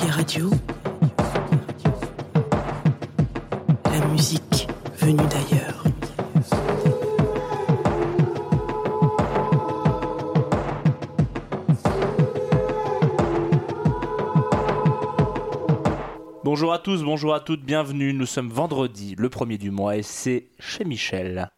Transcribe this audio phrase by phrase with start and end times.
[0.00, 0.50] Tsugi Radio.
[3.84, 5.84] La musique venue d'ailleurs.
[16.44, 18.14] Bonjour à tous, bonjour à toutes, bienvenue.
[18.14, 21.50] Nous sommes vendredi, le premier du mois, et c'est chez Michel.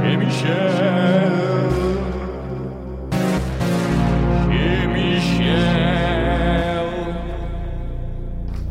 [0.00, 1.31] Chez Michel.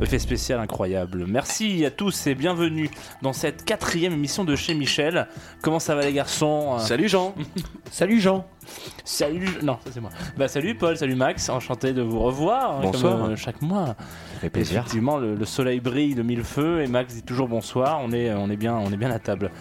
[0.01, 1.25] Effet spécial incroyable.
[1.27, 2.89] Merci à tous et bienvenue
[3.21, 5.27] dans cette quatrième émission de chez Michel.
[5.61, 6.79] Comment ça va les garçons?
[6.79, 7.35] Salut Jean
[7.91, 8.47] Salut Jean
[9.05, 10.09] Salut, non, ça c'est moi.
[10.37, 12.77] Bah salut Paul, salut Max, enchanté de vous revoir.
[12.77, 13.17] hein, Bonsoir.
[13.19, 13.95] Comme, euh, chaque mois.
[14.33, 14.79] Ça fait plaisir.
[14.79, 17.99] Effectivement, le, le soleil brille de mille feux et Max dit toujours bonsoir.
[18.03, 19.51] On est, on est bien, on est bien à table.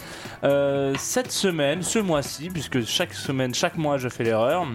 [0.45, 4.66] Euh, cette semaine, ce mois-ci, puisque chaque semaine, chaque mois, je fais l'erreur.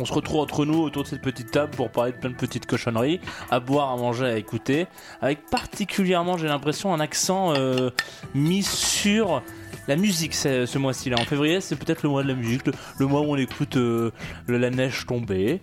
[0.00, 2.36] On se retrouve entre nous autour de cette petite table pour parler de plein de
[2.36, 4.86] petites cochonneries, à boire, à manger, à écouter,
[5.20, 7.90] avec particulièrement, j'ai l'impression, un accent euh,
[8.34, 9.42] mis sur
[9.88, 11.10] la musique ce, ce mois-ci.
[11.10, 13.36] Là, en février, c'est peut-être le mois de la musique, le, le mois où on
[13.36, 14.12] écoute euh,
[14.46, 15.60] la neige tomber.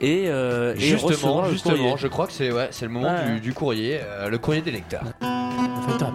[0.00, 1.44] Et, euh, et Justement,
[1.96, 3.34] je crois que c'est ouais, c'est le moment Ouais.
[3.34, 5.04] du, du courrier, euh, le courrier des lecteurs.
[5.20, 6.12] Le facteur.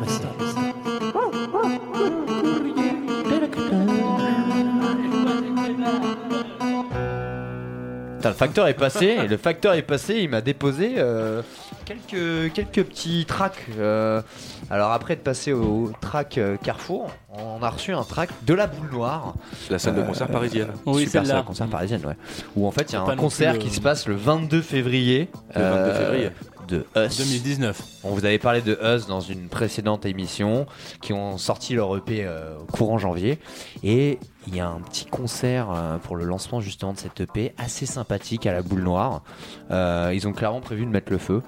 [8.22, 11.42] Putain, le facteur est passé, et le facteur est passé, il m'a déposé euh,
[11.86, 13.66] quelques, quelques petits tracks.
[13.80, 14.22] euh,
[14.70, 18.68] alors après de passer au track euh, Carrefour, on a reçu un track de la
[18.68, 19.34] boule noire.
[19.70, 20.70] La salle de concert parisienne.
[20.86, 22.16] Oui, Super salle, concert parisienne, ouais.
[22.56, 25.30] Où en fait il y a un concert qui se passe le 22 février.
[25.56, 26.30] Le 22 euh, février.
[26.68, 27.18] De Us.
[27.18, 27.82] 2019.
[28.04, 30.68] On vous avait parlé de Us dans une précédente émission,
[31.02, 33.40] qui ont sorti leur EP euh, au courant janvier.
[33.84, 37.54] Et il y a un petit concert euh, pour le lancement justement de cette EP,
[37.58, 39.22] assez sympathique à la boule noire.
[39.70, 41.42] Euh, ils ont clairement prévu de mettre le feu.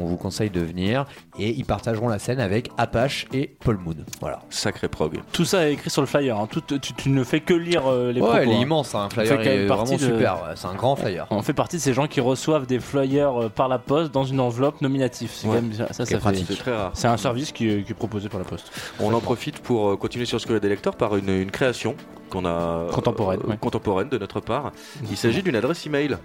[0.00, 1.04] On vous conseille de venir.
[1.38, 3.96] Et ils partageront la scène avec Apache et Paul Moon.
[4.20, 4.40] Voilà.
[4.48, 5.18] Sacré prog.
[5.32, 6.38] Tout ça est écrit sur le flyer.
[6.38, 6.46] hein.
[6.50, 8.42] Tout- tu, tu ne fais que lire euh, les ouais, propos.
[8.44, 8.60] il est hein.
[8.60, 10.34] immense, hein, un fait flyer quand même il est partie vraiment de- super.
[10.34, 10.54] ouais.
[10.54, 11.26] C'est un grand flyer.
[11.30, 14.24] On fait partie de ces gens qui reçoivent des flyers euh, par la poste dans
[14.24, 15.30] une enveloppe nominative.
[15.32, 15.56] C'est Ouais.
[15.56, 16.46] quand même- ça, ça, pratique.
[16.48, 16.90] C'est très rare.
[16.94, 18.70] C'est un service qui est, qui est proposé par la poste.
[19.00, 21.96] On en profite pour continuer sur ce que des lecteurs par une, une création
[22.28, 23.56] qu'on a euh, Contemporaine, ouais.
[23.60, 24.72] contemporaine de notre part.
[25.10, 26.16] Il s'agit d'une adresse email.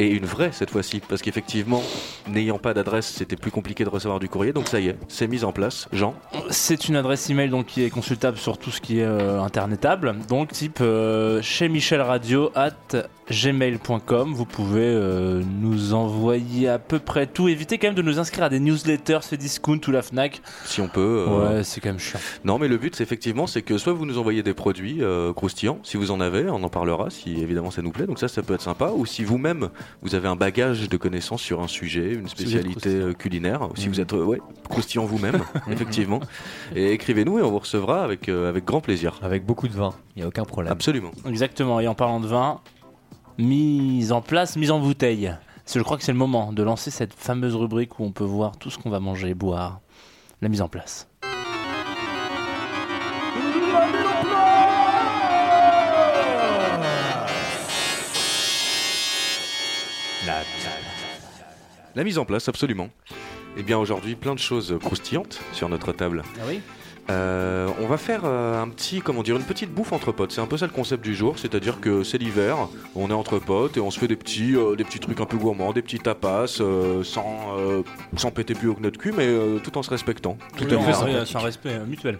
[0.00, 1.82] Et une vraie cette fois-ci, parce qu'effectivement,
[2.26, 5.28] n'ayant pas d'adresse, c'était plus compliqué de recevoir du courrier, donc ça y est, c'est
[5.28, 5.88] mis en place.
[5.92, 6.14] Jean,
[6.48, 10.16] C'est une adresse email donc qui est consultable sur tout ce qui est euh, internetable.
[10.28, 12.70] Donc type euh, chez Michel Radio at
[13.30, 14.32] gmail.com.
[14.34, 17.48] Vous pouvez euh, nous envoyer à peu près tout.
[17.48, 20.40] Évitez quand même de nous inscrire à des newsletters, c'est Discount ou la Fnac.
[20.64, 21.26] si on peut.
[21.28, 22.18] euh, Ouais, c'est quand même chiant.
[22.44, 25.32] Non, mais le but, c'est effectivement, c'est que soit vous nous envoyez des produits euh,
[25.32, 28.28] croustillants, si vous en avez, on en parlera, si évidemment ça nous plaît, donc ça,
[28.28, 29.68] ça peut être sympa, ou si vous-même,
[30.02, 33.86] vous avez un bagage de connaissances sur un sujet, une spécialité euh, culinaire, ou si
[33.86, 33.92] Mhm.
[33.94, 36.20] vous êtes, euh, ouais, croustillant vous-même, effectivement,
[36.74, 39.18] et écrivez-nous et on vous recevra avec, euh, avec grand plaisir.
[39.22, 40.72] Avec beaucoup de vin, il n'y a aucun problème.
[40.72, 41.10] Absolument.
[41.26, 41.80] Exactement.
[41.80, 42.60] Et en parlant de vin,
[43.38, 45.34] mise en place, mise en bouteille.
[45.72, 48.56] Je crois que c'est le moment de lancer cette fameuse rubrique où on peut voir
[48.56, 49.80] tout ce qu'on va manger et boire.
[50.42, 51.06] La mise en place.
[61.96, 62.88] La mise en place, absolument.
[63.56, 66.22] Eh bien, aujourd'hui, plein de choses croustillantes sur notre table.
[66.38, 66.60] Ah oui?
[67.10, 70.30] Euh, on va faire euh, un petit, comment dire, une petite bouffe entre potes.
[70.32, 72.56] C'est un peu ça le concept du jour, c'est-à-dire que c'est l'hiver,
[72.94, 75.24] on est entre potes et on se fait des petits, euh, des petits trucs un
[75.26, 76.46] peu gourmands, des petits tapas,
[77.02, 77.02] sans,
[78.16, 79.28] sans péter plus haut que notre cul, mais
[79.62, 80.36] tout en se respectant.
[80.56, 81.26] Tout Oui, à fait.
[81.26, 82.18] C'est un respect mutuel.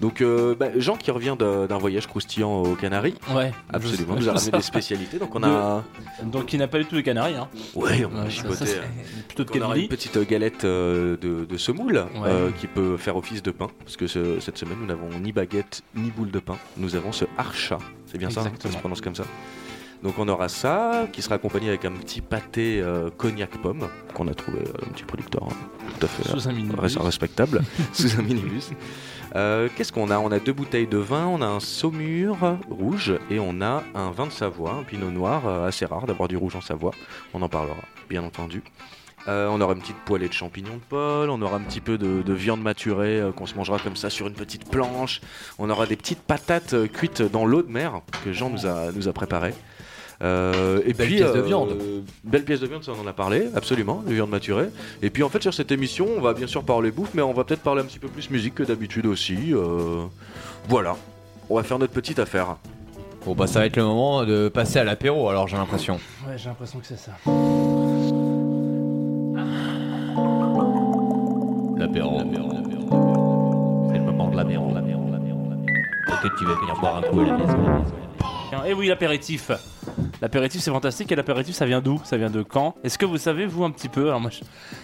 [0.00, 0.22] Donc,
[0.58, 3.52] bah, Jean qui revient de- d'un voyage croustillant aux Canaries, Ouais.
[3.72, 5.18] absolument, nous a ramené des spécialités.
[5.18, 5.82] Donc, on a,
[6.24, 7.34] Donc il n'a pas du tout de canaries.
[7.36, 7.48] Hein.
[7.74, 8.64] ouais, on a chipoté.
[9.28, 12.30] plutôt de On une petite galette de, de semoule Ouais.
[12.58, 15.82] qui peut faire office de pain, parce que ce- cette semaine nous n'avons ni baguette
[15.94, 16.56] ni boule de pain.
[16.76, 18.72] Nous avons ce archa, c'est bien ça, hein Exactement.
[18.72, 19.24] ça se prononce comme ça.
[20.02, 24.28] Donc on aura ça, qui sera accompagné avec un petit pâté euh, cognac pomme qu'on
[24.28, 25.54] a trouvé euh, un petit producteur hein,
[25.98, 26.96] tout à fait Sous un minibus.
[26.96, 27.62] res- respectable
[27.94, 28.70] sous un minibus.
[29.34, 30.18] Euh, Qu'est-ce qu'on a?
[30.18, 32.36] On a deux bouteilles de vin, on a un saumur
[32.70, 36.28] rouge et on a un vin de Savoie, un pinot noir euh, assez rare d'avoir
[36.28, 36.92] du rouge en Savoie.
[37.32, 37.76] On en parlera,
[38.08, 38.62] bien entendu.
[39.28, 41.98] Euh, on aura une petite poêlée de champignons de Paul, on aura un petit peu
[41.98, 45.20] de, de viande maturée euh, qu'on se mangera comme ça sur une petite planche.
[45.58, 48.92] On aura des petites patates euh, cuites dans l'eau de mer que Jean nous a,
[48.94, 49.54] nous a préparées.
[50.22, 51.76] Euh, et Belle puis, pièce de viande.
[52.24, 54.68] Belle pièce de viande, ça on en a parlé, absolument, de viande maturée.
[55.02, 57.32] Et puis en fait sur cette émission, on va bien sûr parler bouffe, mais on
[57.32, 59.52] va peut-être parler un petit peu plus musique que d'habitude aussi.
[59.52, 60.04] euh,
[60.68, 60.96] voilà,
[61.50, 62.56] on va faire notre petite affaire.
[63.24, 65.94] Bon bah ça va être le moment de passer à l'apéro alors j'ai l'impression.
[66.26, 67.12] Ouais, j'ai l'impression que c'est ça.
[71.78, 72.18] L'apéro.
[73.90, 74.72] C'est le moment de l'apéro.
[76.06, 77.84] Peut-être tu vas venir boire un coup à la maison.
[78.66, 79.50] Et oui, l'apéritif.
[80.22, 81.12] L'apéritif, c'est fantastique.
[81.12, 82.00] Et l'apéritif, ça vient d'où?
[82.04, 82.74] Ça vient de quand?
[82.82, 84.08] Est-ce que vous savez, vous, un petit peu?
[84.08, 84.40] Alors, moi, je,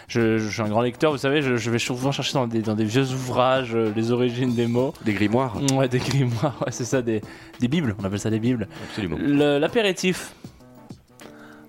[0.08, 2.60] je- je suis un grand lecteur, vous savez, je, je vais souvent chercher dans des,
[2.60, 4.92] dans des vieux ouvrages euh, les origines des mots.
[5.04, 7.22] Des grimoires Ouais, des grimoires, ouais, c'est ça, des,
[7.60, 7.96] des bibles.
[8.00, 8.68] On appelle ça des bibles.
[8.90, 9.16] Absolument.
[9.18, 10.34] L'apéritif.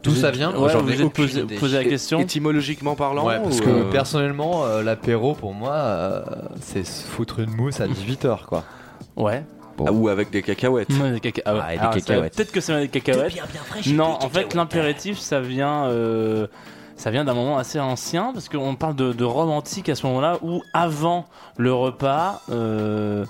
[0.03, 1.55] D'où ça vient ouais, j'en vous ai êtes aucune posé, idée.
[1.55, 2.19] posé la question.
[2.19, 6.21] Étymologiquement parlant Ouais, parce ou, que euh, personnellement, euh, l'apéro pour moi, euh,
[6.61, 8.63] c'est se foutre une mousse à 18h quoi.
[9.15, 9.43] Ouais.
[9.85, 10.89] ah, ou avec des cacahuètes.
[10.89, 11.59] Ouais, des caca- ah ouais.
[11.63, 12.35] Ah, des Alors, ça- cacahuètes.
[12.35, 13.33] Peut-être que c'est des cacahuètes.
[13.87, 16.47] Non, en fait, l'impératif, ça vient, euh,
[16.97, 20.05] ça vient d'un moment assez ancien parce qu'on parle de, de Rome antique à ce
[20.07, 21.25] moment-là où, avant
[21.57, 23.25] le repas, euh,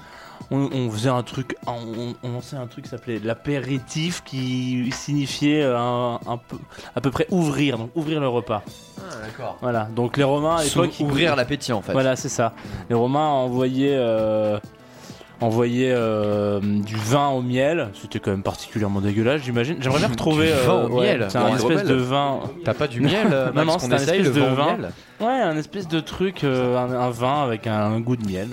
[0.51, 5.63] on, on faisait un truc, on, on lançait un truc qui s'appelait l'apéritif qui signifiait
[5.63, 6.57] euh, un, un peu,
[6.95, 8.61] à peu près ouvrir, donc ouvrir le repas.
[8.99, 9.57] Ah, d'accord.
[9.61, 9.87] Voilà.
[9.95, 11.93] Donc les Romains à l'époque, ils- Ouvrir l'appétit en fait.
[11.93, 12.53] voilà, c'est ça.
[12.89, 14.59] Les Romains envoyaient, euh,
[15.41, 17.89] envoyaient euh, du vin au miel.
[18.01, 19.77] C'était quand même particulièrement dégueulasse, j'imagine.
[19.81, 20.47] J'aimerais bien retrouver.
[20.47, 22.39] Du vin euh, au ouais, miel C'est un espèce de vin.
[22.63, 24.65] T'as pas du miel, euh, Non, non, c'est un espèce le de vin au vin.
[24.77, 28.25] miel Ouais, un espèce de truc, euh, un, un vin avec un, un goût de
[28.29, 28.49] miel.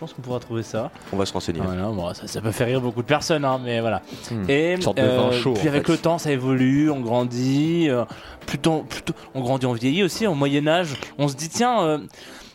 [0.00, 0.90] Je pense qu'on pourra trouver ça.
[1.12, 1.60] On va se renseigner.
[1.62, 4.00] Voilà, bon, ça, ça peut faire rire beaucoup de personnes, hein, mais voilà.
[4.30, 4.48] Hmm.
[4.48, 5.92] Et Une sorte de vin chaud, puis avec fait.
[5.92, 7.88] le temps, ça évolue, on grandit.
[7.90, 8.06] euh,
[8.46, 10.26] plutôt, plutôt, on grandit, on vieillit aussi.
[10.26, 11.82] Au Moyen Âge, on se dit tiens.
[11.82, 11.98] euh,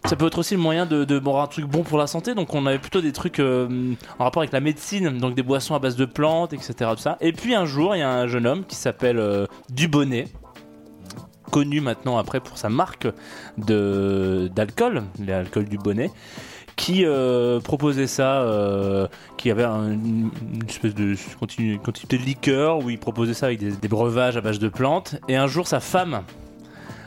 [0.05, 2.33] ça peut être aussi le moyen de, de boire un truc bon pour la santé,
[2.33, 5.75] donc on avait plutôt des trucs euh, en rapport avec la médecine, donc des boissons
[5.75, 6.73] à base de plantes, etc.
[6.95, 7.17] Tout ça.
[7.21, 10.29] Et puis un jour, il y a un jeune homme qui s'appelle euh, Dubonnet,
[11.51, 13.07] connu maintenant après pour sa marque
[13.59, 16.09] de d'alcool, l'alcool du bonnet,
[16.75, 19.07] qui euh, proposait ça, euh,
[19.37, 20.29] qui avait un- une,
[20.67, 21.15] espèce de
[21.83, 25.15] quantité de liqueur où il proposait ça avec des breuvages à base de plantes.
[25.27, 26.21] Et un jour, sa femme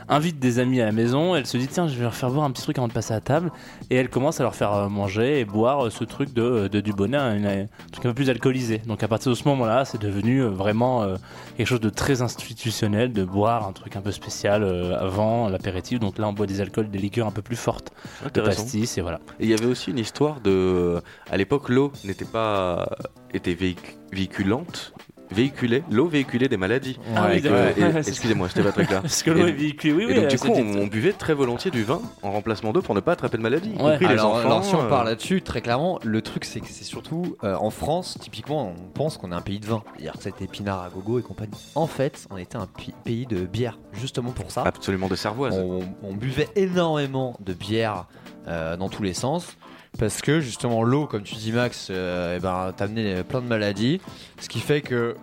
[0.09, 1.35] invite des amis à la maison.
[1.35, 3.13] Elle se dit tiens, je vais leur faire boire un petit truc avant de passer
[3.13, 3.51] à table.
[3.89, 6.81] Et elle commence à leur faire euh, manger et boire euh, ce truc de, de
[6.81, 8.79] du bonnet, un, truc un peu plus alcoolisé.
[8.85, 11.15] Donc à partir de ce moment-là, c'est devenu euh, vraiment euh,
[11.57, 15.99] quelque chose de très institutionnel de boire un truc un peu spécial euh, avant l'apéritif.
[15.99, 17.91] Donc là, on boit des alcools, des liqueurs un peu plus fortes,
[18.33, 19.19] de pastis et voilà.
[19.39, 21.01] Et il y avait aussi une histoire de.
[21.29, 22.89] À l'époque, l'eau n'était pas.
[23.33, 24.93] était véhic- véhiculante.
[25.31, 25.83] Véhiculée.
[25.91, 26.99] L'eau véhiculait des maladies.
[27.15, 29.01] Ah Et et- Ouais, Excusez-moi, c'était pas très clair.
[29.03, 30.13] Parce que l'eau Et- est véhiculée, oui, Et oui.
[30.15, 32.95] donc, euh, du coup, on, on buvait très volontiers du vin en remplacement d'eau pour
[32.95, 33.73] ne pas attraper de maladies.
[33.77, 33.97] y Ouais.
[33.99, 34.45] les alors, enfants.
[34.47, 37.55] alors, si on euh, parle là-dessus, très clairement, le truc c'est que c'est surtout euh,
[37.55, 39.83] en France, typiquement, on pense qu'on est un pays de vin.
[39.93, 41.51] C'est-à-dire que c'était épinard à gogo et compagnie.
[41.75, 42.67] En fait, on était un
[43.03, 44.63] pays de bière, justement pour ça.
[44.63, 45.57] Absolument de cervoise.
[45.57, 48.05] On, on buvait énormément de bière
[48.47, 49.57] euh, dans tous les sens.
[49.97, 53.47] Parce que justement l'eau, comme tu dis Max, euh, eh ben, t'a amené plein de
[53.47, 53.99] maladies.
[54.39, 55.15] Ce qui fait que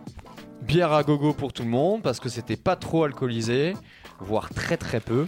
[0.62, 3.74] bière à gogo pour tout le monde, parce que c'était pas trop alcoolisé,
[4.18, 5.26] voire très très peu.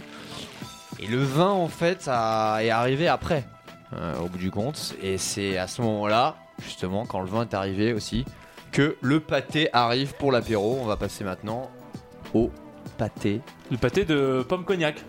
[0.99, 3.45] Et le vin en fait est arrivé après,
[3.93, 4.95] euh, au bout du compte.
[5.01, 8.25] Et c'est à ce moment-là, justement, quand le vin est arrivé aussi,
[8.71, 10.77] que le pâté arrive pour l'apéro.
[10.81, 11.71] On va passer maintenant
[12.33, 12.51] au
[12.97, 13.41] pâté.
[13.71, 15.03] Le pâté de pomme cognac.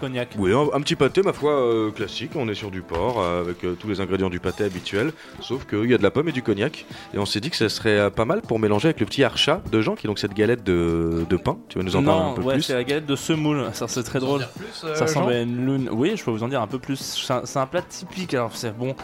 [0.00, 0.28] Cognac.
[0.38, 2.32] Oui, un, un petit pâté, ma foi, euh, classique.
[2.36, 5.12] On est sur du porc euh, avec euh, tous les ingrédients du pâté habituel.
[5.40, 6.86] Sauf qu'il y a de la pomme et du cognac.
[7.12, 9.24] Et on s'est dit que ça serait euh, pas mal pour mélanger avec le petit
[9.24, 11.58] archa de Jean, qui est donc cette galette de, de pain.
[11.68, 13.66] Tu vas nous en parler un peu ouais, plus c'est la galette de semoule.
[13.72, 14.46] Ça, c'est très drôle.
[14.72, 15.88] Ça ressemble à une lune.
[15.92, 16.96] Oui, je peux vous en dire un peu plus.
[17.44, 18.34] C'est un, plat typique.
[18.34, 18.94] Alors, c'est bon.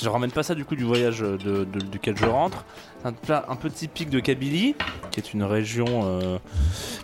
[0.00, 2.64] Je ramène pas ça du coup du voyage de, de- duquel je rentre.
[3.02, 4.74] Un plat un peu typique de Kabylie,
[5.10, 6.38] qui est une région, euh,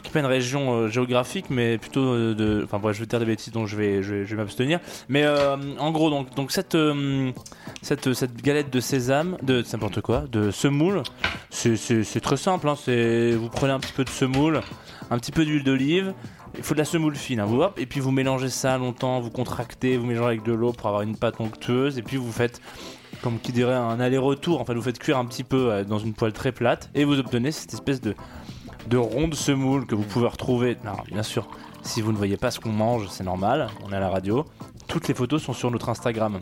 [0.02, 2.62] qui est pas une région euh, géographique, mais plutôt euh, de.
[2.64, 4.78] Enfin, bref, je vais dire des bêtises, donc je vais, je vais, m'abstenir.
[5.08, 6.76] Mais euh, en gros, donc, donc cette,
[7.80, 11.02] cette, cette galette de sésame, de n'importe quoi, de semoule,
[11.48, 12.68] c'est- très simple.
[12.68, 12.74] Hein,
[13.38, 14.60] vous prenez un petit peu de semoule,
[15.10, 16.12] un petit peu d'huile d'olive.
[16.58, 19.20] Il faut de la semoule fine, hein, vous, hop, et puis vous mélangez ça longtemps,
[19.20, 22.32] vous contractez, vous mélangez avec de l'eau pour avoir une pâte onctueuse, et puis vous
[22.32, 22.62] faites,
[23.23, 26.14] comme qui dirait, un aller-retour, enfin vous faites cuire un petit peu euh, dans une
[26.14, 28.14] poêle très plate, et vous obtenez cette espèce de,
[28.88, 30.76] de ronde semoule que vous pouvez retrouver.
[30.82, 31.49] Alors, bien sûr,
[31.82, 34.44] si vous ne voyez pas ce qu'on mange, c'est normal, on est à la radio.
[34.88, 36.40] Toutes les photos sont sur notre Instagram,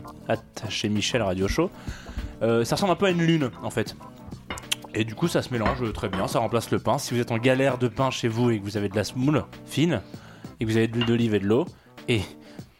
[0.69, 1.69] chez Michel Radio Show.
[2.41, 3.95] Euh, ça ressemble un peu à une lune, en fait.
[4.93, 6.97] Et du coup, ça se mélange très bien, ça remplace le pain.
[6.97, 9.03] Si vous êtes en galère de pain chez vous et que vous avez de la
[9.03, 10.01] semoule fine,
[10.59, 11.65] et que vous avez de l'huile d'olive et de l'eau,
[12.07, 12.21] et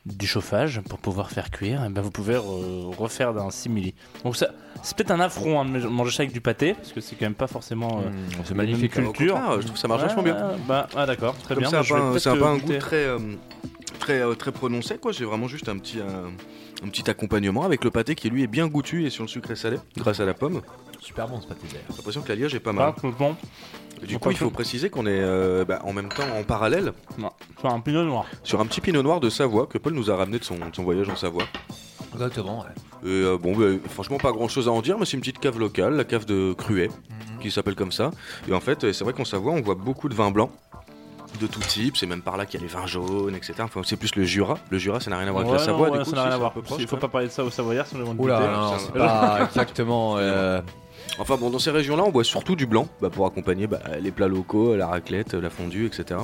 [0.06, 3.96] du chauffage pour pouvoir faire cuire, et ben vous pouvez re- refaire d'un simili.
[4.24, 4.50] Donc ça,
[4.84, 7.26] c'est peut-être un affront hein, de manger ça avec du pâté, parce que c'est quand
[7.26, 8.96] même pas forcément euh, Mmh, c'est la magnifique.
[8.98, 9.38] même Au culture.
[9.56, 10.38] je trouve que ça marche Ouais, vachement bien.
[10.68, 11.70] bah, ah d'accord, très Comme bien.
[11.72, 12.74] ça, bah, pas un- n'a euh, pas un goûter.
[12.76, 13.20] goût très, euh,
[14.00, 15.12] très, euh, très prononcé, quoi.
[15.12, 16.28] J'ai vraiment juste un petit, euh,
[16.84, 19.56] un petit accompagnement avec le pâté qui lui est bien goûtu et sur le sucré
[19.56, 20.62] salé, grâce à la pomme.
[21.00, 21.84] Super bon ce pâté d'ailleurs.
[21.90, 22.94] J'ai l'impression que l'alliage est pas Ah, mal.
[23.02, 23.36] c'est bon.
[24.06, 26.94] Du on coup, il faut préciser qu'on est euh, bah, en même temps en parallèle.
[27.18, 28.26] Non, Sur un pinot noir.
[28.44, 30.76] sur un petit pinot noir de Savoie que Paul nous a ramené de son, de
[30.76, 31.44] son voyage en Savoie.
[32.14, 33.10] Exactement, ouais.
[33.10, 35.40] Et euh, bon, bah, franchement, pas grand chose à en dire, mais c'est une petite
[35.40, 37.40] cave locale, la cave de Cruet, Mhm.
[37.42, 38.12] qui s'appelle comme ça.
[38.48, 40.52] Et en fait, euh, c'est vrai qu'en Savoie, on voit beaucoup de vins blancs.
[41.42, 43.56] De tout type, c'est même par là qu'il y a les vins jaunes, etc.
[43.60, 44.58] Enfin, c'est plus le Jura.
[44.70, 46.10] Le Jura, ça n'a rien à voir avec Ouais, la Savoie, non, ouais, du coup,
[46.12, 46.54] ça n'a si, rien à voir.
[46.80, 48.52] Il faut pas parler de ça aux Savoyards, sinon ils vont te Oula, buter.
[48.54, 50.16] non, c'est pas exactement.
[50.18, 50.62] euh,
[51.20, 54.12] Enfin bon, dans ces régions-là, on boit surtout du blanc bah, pour accompagner bah, les
[54.12, 56.20] plats locaux, la raclette, la fondue, etc.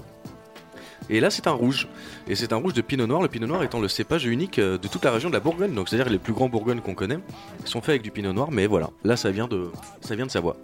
[1.09, 1.87] Et là, c'est un rouge.
[2.27, 3.21] Et c'est un rouge de Pinot Noir.
[3.21, 5.73] Le Pinot Noir étant le cépage unique euh, de toute la région de la Bourgogne.
[5.73, 7.19] Donc, c'est-à-dire les plus grands Bourgognes qu'on connaît
[7.65, 8.49] sont faits avec du Pinot Noir.
[8.51, 9.71] Mais voilà, là, ça vient de,
[10.01, 10.57] ça vient de Savoie.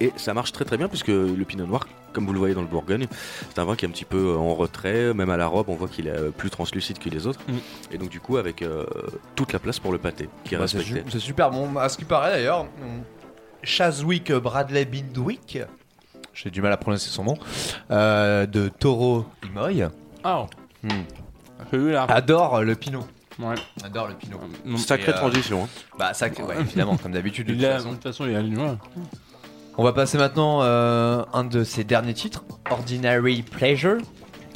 [0.00, 2.60] Et ça marche très très bien puisque le Pinot Noir, comme vous le voyez dans
[2.60, 3.08] le Bourgogne,
[3.48, 5.12] c'est un vin qui est un petit peu euh, en retrait.
[5.12, 7.40] Même à la robe, on voit qu'il est euh, plus translucide que les autres.
[7.48, 7.94] Mm.
[7.94, 8.86] Et donc, du coup, avec euh,
[9.34, 11.04] toute la place pour le pâté qui est bah, c'est respecté.
[11.10, 11.76] c'est super bon.
[11.76, 12.66] À ce qui paraît d'ailleurs,
[13.62, 15.58] Chaswick Bradley Bindwick,
[16.34, 17.34] j'ai du mal à prononcer son nom,
[17.90, 19.86] euh, de Toro Imoy,
[20.24, 20.46] Ah,
[20.82, 20.88] Hmm.
[21.72, 22.04] là.
[22.04, 23.04] adore le Pinot.
[23.40, 23.54] Ouais.
[23.84, 24.38] Adore le Pinot.
[24.64, 25.64] Non, Sacrée euh, transition.
[25.64, 25.68] hein.
[25.98, 27.46] Bah ça, ouais, évidemment, comme d'habitude.
[27.48, 27.90] de Il toute a- de façon.
[27.92, 28.74] toute façon, il a le ouais.
[29.76, 33.98] On va passer maintenant euh, un de ses derniers titres, Ordinary Pleasure.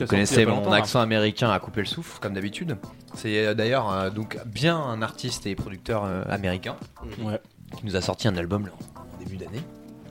[0.00, 0.78] Vous connaissez mon là.
[0.78, 2.76] accent américain à couper le souffle, comme d'habitude.
[3.14, 6.76] C'est euh, d'ailleurs euh, donc bien un artiste et producteur euh, américain
[7.21, 7.40] Ouais.
[7.76, 8.91] qui nous a sorti un album là, en
[9.25, 9.62] début d'année.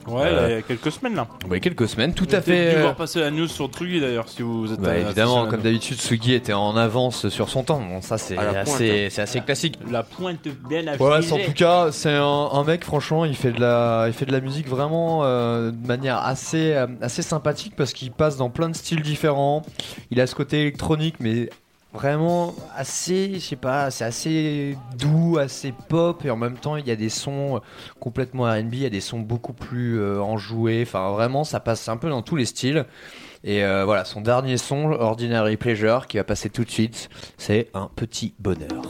[0.08, 1.28] Ouais, Euh, il y a quelques semaines là.
[1.48, 2.70] Oui, quelques semaines, tout à fait.
[2.72, 4.80] dû euh, voir passer la news sur Tsugi d'ailleurs, si vous êtes.
[4.80, 7.80] bah, euh, évidemment, à comme d'habitude, Sugi était en avance sur son temps.
[7.80, 9.78] Bon, ça c'est pointe, assez, c'est assez classique.
[9.88, 10.96] La pointe bien affilée.
[10.98, 14.26] Voilà, en tout cas, c'est un, un mec, franchement, il fait de la, il fait
[14.26, 18.50] de la musique vraiment euh, de manière assez, euh, assez sympathique parce qu'il passe dans
[18.50, 19.62] plein de styles différents.
[20.10, 21.48] Il a ce côté électronique, mais
[21.92, 26.86] vraiment assez, je sais pas, c'est assez doux, assez pop et en même temps, il
[26.86, 27.60] y a des sons
[28.00, 30.82] complètement R&B, il y a des sons beaucoup plus euh, enjoués.
[30.82, 32.86] Enfin, vraiment, ça passe un peu dans tous les styles.
[33.44, 37.68] Et euh, voilà, son dernier son, Ordinary Pleasure, qui va passer tout de suite, c'est
[37.74, 38.82] un petit bonheur.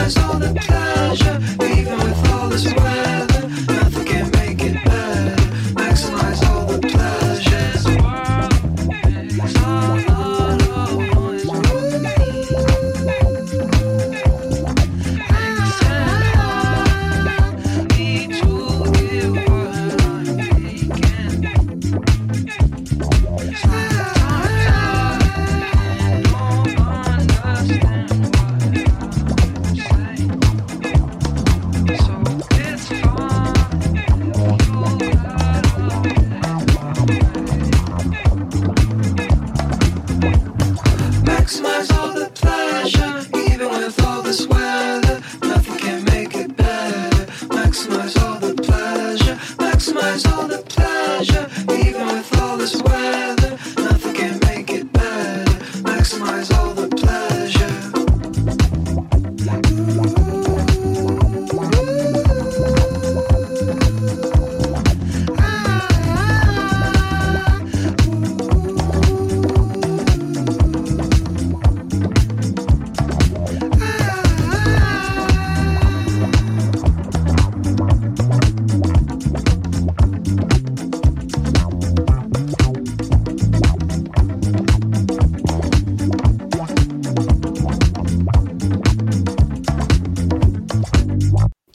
[0.00, 2.89] eyes on pleasure, even with all this.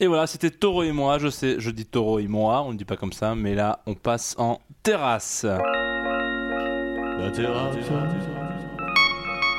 [0.06, 1.18] Et voilà, c'était Taureau et moi.
[1.18, 3.80] Je sais, je dis Taureau et moi, on ne dit pas comme ça, mais là,
[3.86, 5.42] on passe en terrasse.
[5.42, 5.58] La
[7.32, 7.74] terrasse.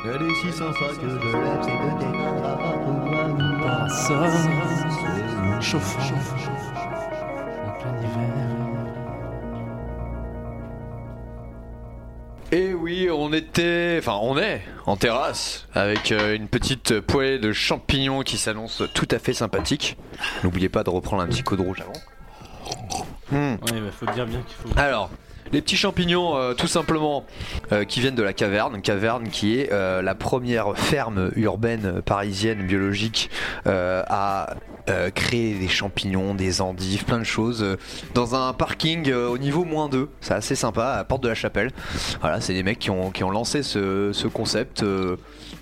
[0.05, 1.67] Elle est si sympa que peut-être
[3.61, 4.29] Parasol,
[5.59, 5.99] chauffant,
[14.07, 19.07] enfin on est en terrasse avec euh, une petite poêlée de champignons qui s'annonce tout
[19.11, 19.97] à fait sympathique.
[20.43, 21.93] N'oubliez pas de reprendre un petit coup de rouge avant.
[23.31, 23.57] Hmm.
[23.63, 24.79] Oui, il faut dire bien qu'il faut.
[24.79, 25.09] Alors,
[25.51, 27.25] les petits champignons, euh, tout simplement,
[27.71, 28.81] euh, qui viennent de la caverne.
[28.81, 33.29] Caverne qui est euh, la première ferme urbaine parisienne biologique
[33.65, 34.55] à
[34.89, 37.75] euh, créer des champignons, des endives, plein de choses euh,
[38.13, 40.07] dans un parking euh, au niveau moins 2.
[40.21, 41.71] C'est assez sympa, à Porte de la Chapelle.
[42.21, 44.83] Voilà, c'est des mecs qui ont, qui ont lancé ce, ce concept.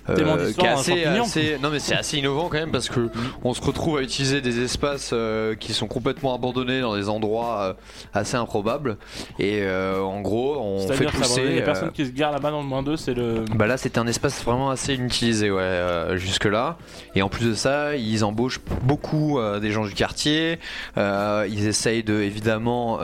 [0.08, 1.24] Euh, Tellement d'histoire qui est dans un assez, champignon.
[1.24, 3.10] assez- non mais c'est assez innovant quand même parce que
[3.44, 7.60] on se retrouve à utiliser des espaces euh, qui sont complètement abandonnés dans des endroits
[7.60, 7.72] euh,
[8.14, 8.96] assez improbables
[9.38, 12.82] et en gros on fait pousser les personnes qui se garent là-bas dans le moins
[12.82, 13.44] 2, c'est le.
[13.54, 15.80] bah là c'était un espace vraiment assez inutilisé ouais
[16.16, 16.76] jusque là
[17.14, 20.58] et en plus de ça ils embauchent beaucoup des gens du quartier
[20.96, 22.98] ils essayent de évidemment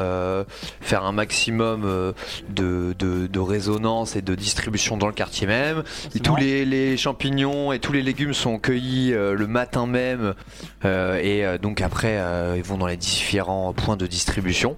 [0.81, 2.13] faire un maximum
[2.49, 5.83] de, de, de résonance et de distribution dans le quartier même
[6.15, 10.35] et tous les, les champignons et tous les légumes sont cueillis euh, le matin même
[10.85, 12.21] euh, et euh, donc après
[12.55, 14.77] ils vont dans les différents points de distribution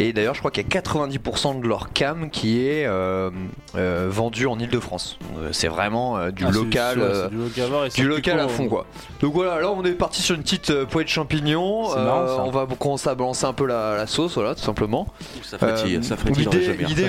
[0.00, 3.30] et d'ailleurs je crois qu'il y a 90% de leur cam qui est euh,
[3.76, 7.90] euh, vendu en Ile-de-France Euh, c'est vraiment euh, du Ah, ouais, euh, du local, du
[7.90, 8.86] c'est local à fond quoi.
[9.20, 11.94] Donc voilà, là on est parti sur une petite euh, poêle de champignons.
[11.94, 15.06] Marrant, on va commencer à balancer un peu la, la sauce, voilà, tout simplement.
[15.42, 17.08] Ça frétille, Euh, ça frétille l'idée,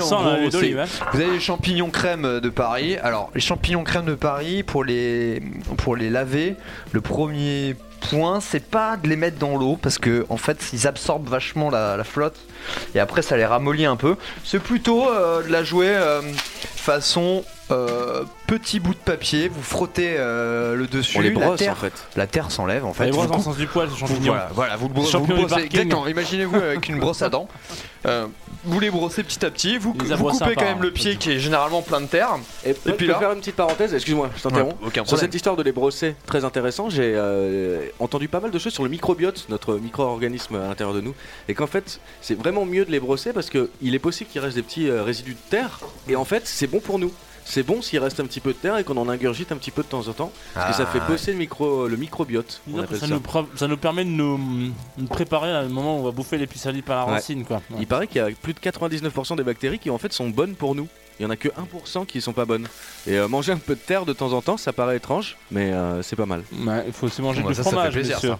[0.52, 0.86] d'olive, hein.
[1.14, 2.98] vous avez les champignons crème de Paris.
[2.98, 5.42] Alors les champignons crème de Paris pour les
[5.78, 6.56] pour les laver,
[6.92, 7.76] le premier
[8.10, 11.70] point c'est pas de les mettre dans l'eau parce que en fait ils absorbent vachement
[11.70, 12.36] la, la flotte
[12.96, 14.16] et après ça les ramollit un peu.
[14.44, 16.22] C'est plutôt euh, de la jouer euh,
[16.76, 21.60] façon euh, petit bout de papier, vous frottez euh, le dessus, On les la brosse
[21.60, 21.94] terre, en fait.
[22.18, 23.06] la terre s'enlève en fait.
[23.06, 24.34] Les dans le sens du poil, ce vous- champignon.
[24.34, 25.64] Voilà, voilà, vous le, brossez.
[25.64, 26.06] Exactement.
[26.08, 27.48] Imaginez-vous avec une brosse à dents.
[28.06, 28.28] Euh,
[28.64, 29.78] vous les brossez petit à petit.
[29.78, 32.38] Vous, coupez quand même le pied qui est généralement plein de terre.
[32.66, 34.76] Et, puis puis là- faire une petite parenthèse, excuse-moi, je t'interromps.
[35.06, 38.74] Sur cette histoire de les brosser, très intéressant, j'ai euh, entendu pas mal de choses
[38.74, 41.16] sur le microbiote, notre micro-organisme à l'intérieur de nous,
[41.48, 44.56] et qu'en fait c'est vraiment mieux de les brosser parce qu'il est possible qu'il reste
[44.56, 47.12] des petits euh, résidus de terre, et en fait c'est bon pour nous.
[47.46, 49.72] C'est bon s'il reste un petit peu de terre et qu'on en ingurgite un petit
[49.72, 52.62] peu de temps en temps, parce que ça fait Ah, bosser le, micro, le microbiote.
[52.72, 53.08] On ça, ça.
[53.08, 54.38] nous pro- ça nous permet de nous,
[54.98, 57.12] nous préparer à un moment où on va bouffer les pissenlits par la Ouais.
[57.18, 57.62] racine, quoi.
[57.80, 60.56] Il paraît qu'il y a plus de 99% des bactéries qui en fait sont bonnes
[60.56, 60.88] pour nous.
[61.20, 62.68] Il y en a que 1% qui sont pas bonnes.
[63.06, 65.72] Et euh, manger un peu de terre de temps en temps, ça paraît étrange, mais
[65.72, 66.44] euh, c'est pas mal.
[66.66, 68.40] Ouais, il faut aussi manger Bon, du ça, fromage, plaisir, bien sûr.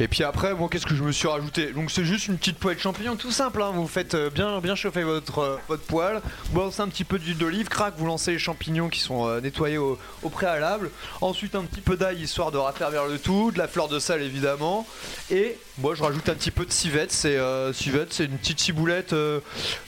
[0.00, 1.72] Et puis après, moi, qu'est-ce que je me suis rajouté?
[1.72, 3.62] Donc c'est juste une petite poêle de champignons, tout simple.
[3.62, 3.70] hein.
[3.74, 7.18] Vous faites euh, bien, bien chauffer votre euh, votre poêle, vous balancez un petit peu
[7.18, 10.90] d'huile d'olive, crac, vous lancez les champignons qui sont euh, nettoyés au, au préalable.
[11.20, 14.22] Ensuite un petit peu d'ail histoire de raffermir le tout, de la fleur de sel
[14.22, 14.86] évidemment.
[15.30, 17.10] Et moi, je rajoute un petit peu de civette.
[17.12, 19.40] C'est euh, civette, c'est une petite ciboulette euh,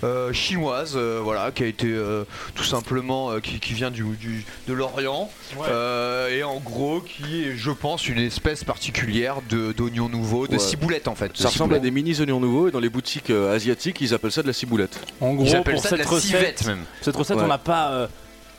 [0.03, 4.03] euh, chinoise, euh, voilà, qui a été euh, tout simplement euh, qui, qui vient du,
[4.17, 5.31] du- de l'Orient.
[5.57, 5.67] Ouais.
[5.69, 10.53] Euh, et en gros qui est je pense une espèce particulière de d'oignon nouveau de
[10.55, 10.59] Ouais.
[10.59, 13.55] ciboulette en fait Ça ressemble à des mini oignons nouveaux et dans les boutiques euh,
[13.55, 14.99] asiatiques, ils appellent ça de la ciboulette.
[15.21, 17.43] En gros, pour ça de cette la recette, civette même cette recette, Ouais.
[17.45, 18.07] on n'a pas euh,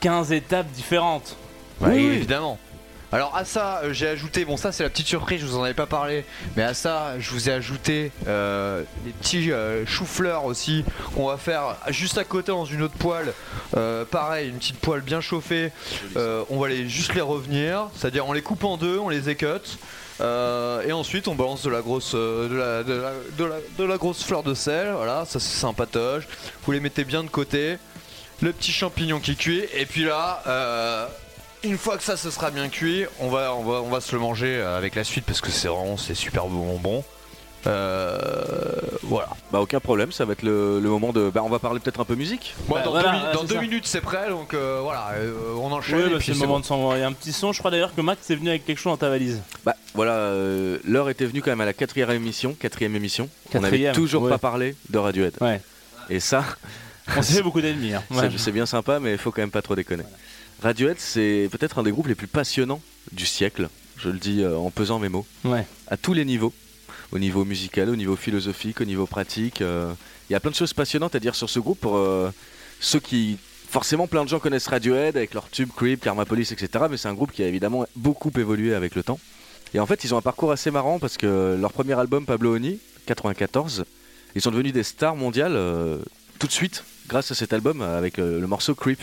[0.02, 1.36] 15 étapes différentes.
[1.82, 1.98] Oui.
[2.06, 2.58] évidemment
[3.16, 5.64] alors à ça euh, j'ai ajouté bon ça c'est la petite surprise je vous en
[5.64, 6.26] avais pas parlé
[6.58, 10.84] mais à ça je vous ai ajouté euh, les petits euh, choux-fleurs aussi
[11.16, 13.34] qu'on va faire juste à côté dans une autre poêle.
[14.12, 15.72] Pareil une petite poêle bien chauffée.
[16.16, 19.08] On va les juste les revenir c'est à dire on les coupe en deux on
[19.08, 19.78] les écote
[20.20, 22.18] et ensuite on balance de la grosse
[24.24, 26.28] fleur de sel voilà ça c'est sympatoche.
[26.66, 27.78] Vous les mettez bien de côté.
[28.42, 30.44] Le petit champignon qui cuit et puis là
[31.64, 34.14] une fois que ça se sera bien cuit on va, on va, on va se
[34.16, 37.04] le manger euh, avec la suite parce que c'est vraiment c'est super bonbon
[37.68, 38.70] euh,
[39.04, 41.32] voilà Bah aucun problème, ça va être le, le moment de...
[41.34, 42.54] Bah on va parler peut-être un peu musique.
[42.68, 45.96] Bon, Bah, dans voilà, deux, dans minutes c'est prêt donc euh, voilà euh, on enchaîne
[45.98, 46.60] Oui, bah, c'est le moment bon.
[46.60, 47.54] de s'envoyer un petit son.
[47.54, 49.42] Je crois d'ailleurs que Max est venu avec quelque chose dans ta valise.
[49.66, 53.30] Bah voilà, euh, l'heure était venue quand même à la quatrième émission, quatrième émission.
[53.54, 54.30] On n'avait toujours ouais.
[54.30, 55.34] pas parlé de Radiohead.
[55.42, 55.60] Ouais.
[56.10, 56.44] Et ça,
[57.18, 57.94] On s'est fait beaucoup d'ennemis.
[57.96, 58.04] hein.
[58.12, 58.30] Ouais.
[58.38, 60.04] c'est bien sympa, mais il faut quand même pas trop déconner.
[60.62, 63.70] Radiohead, c'est peut-être un des groupes les plus passionnants du siècle.
[63.98, 65.26] Je le dis euh, en pesant mes mots.
[65.44, 65.66] Ouais.
[65.88, 66.54] à tous les niveaux,
[67.12, 69.62] au niveau musical, au niveau philosophique, au niveau pratique.
[69.62, 69.94] euh,
[70.30, 72.32] Il y a plein de choses passionnantes à dire sur ce groupe pour euh,
[72.80, 73.38] ceux qui...
[73.70, 76.86] Forcément, plein de gens connaissent Radiohead avec leur tube Creep, Karma Police, etc.
[76.90, 79.20] Mais c'est un groupe qui a évidemment beaucoup évolué avec le temps.
[79.74, 82.56] Et en fait, ils ont un parcours assez marrant parce que leur premier album, Pablo
[82.56, 83.84] Honey, 94,
[84.36, 85.98] ils sont devenus des stars mondiales euh,
[86.40, 89.02] tout de suite grâce à cet album avec euh, le morceau Creep.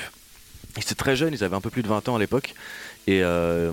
[0.77, 2.55] Ils étaient très jeunes, ils avaient un peu plus de 20 ans à l'époque.
[3.07, 3.71] Et euh,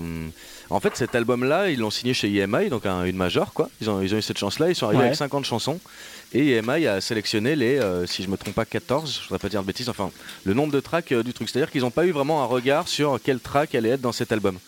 [0.68, 3.70] en fait, cet album-là, ils l'ont signé chez EMI, donc un- une major, quoi.
[3.80, 5.06] Ils ont, ils ont eu cette chance-là, ils sont arrivés Ouais.
[5.06, 5.80] avec 50 chansons.
[6.32, 9.48] Et EMI a sélectionné les, euh, si je me trompe pas, 14, je voudrais pas
[9.48, 10.10] dire de bêtises, enfin,
[10.44, 11.48] le nombre de tracks euh, du truc.
[11.48, 14.30] C'est-à-dire qu'ils n'ont pas eu vraiment un regard sur quel track allait être dans cet
[14.32, 14.58] album.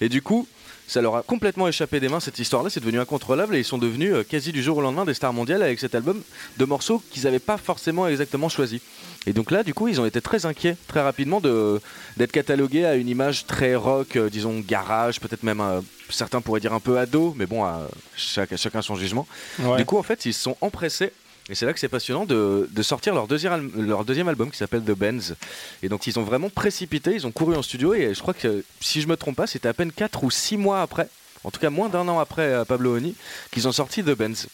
[0.00, 0.46] Et du coup,
[0.86, 3.76] ça leur a complètement échappé des mains cette histoire-là, c'est devenu incontrôlable et ils sont
[3.78, 6.22] devenus euh, quasi du jour au lendemain des stars mondiales avec cet album
[6.56, 8.80] de morceaux qu'ils n'avaient pas forcément exactement choisis.
[9.28, 11.80] Et donc là, du coup, ils ont été très inquiets très rapidement de
[12.16, 16.60] d'être catalogués à une image très rock, euh, disons garage, peut-être même euh, certains pourraient
[16.60, 19.26] dire un peu ado, mais bon, à chaque- chacun son jugement.
[19.58, 19.76] Ouais.
[19.76, 21.12] Du coup, en fait, ils se sont empressés.
[21.50, 24.56] Et c'est là que c'est passionnant de, de sortir leur deuxième, leur deuxième album qui
[24.58, 25.34] s'appelle The Benz.
[25.82, 28.62] Et donc ils ont vraiment précipité, ils ont couru en studio et je crois que
[28.80, 31.08] si je me trompe pas, c'était à peine 4 ou 6 mois après,
[31.44, 33.14] en tout cas moins d'un an après euh, Pablo Honey,
[33.50, 34.46] qu'ils ont sorti The Benz.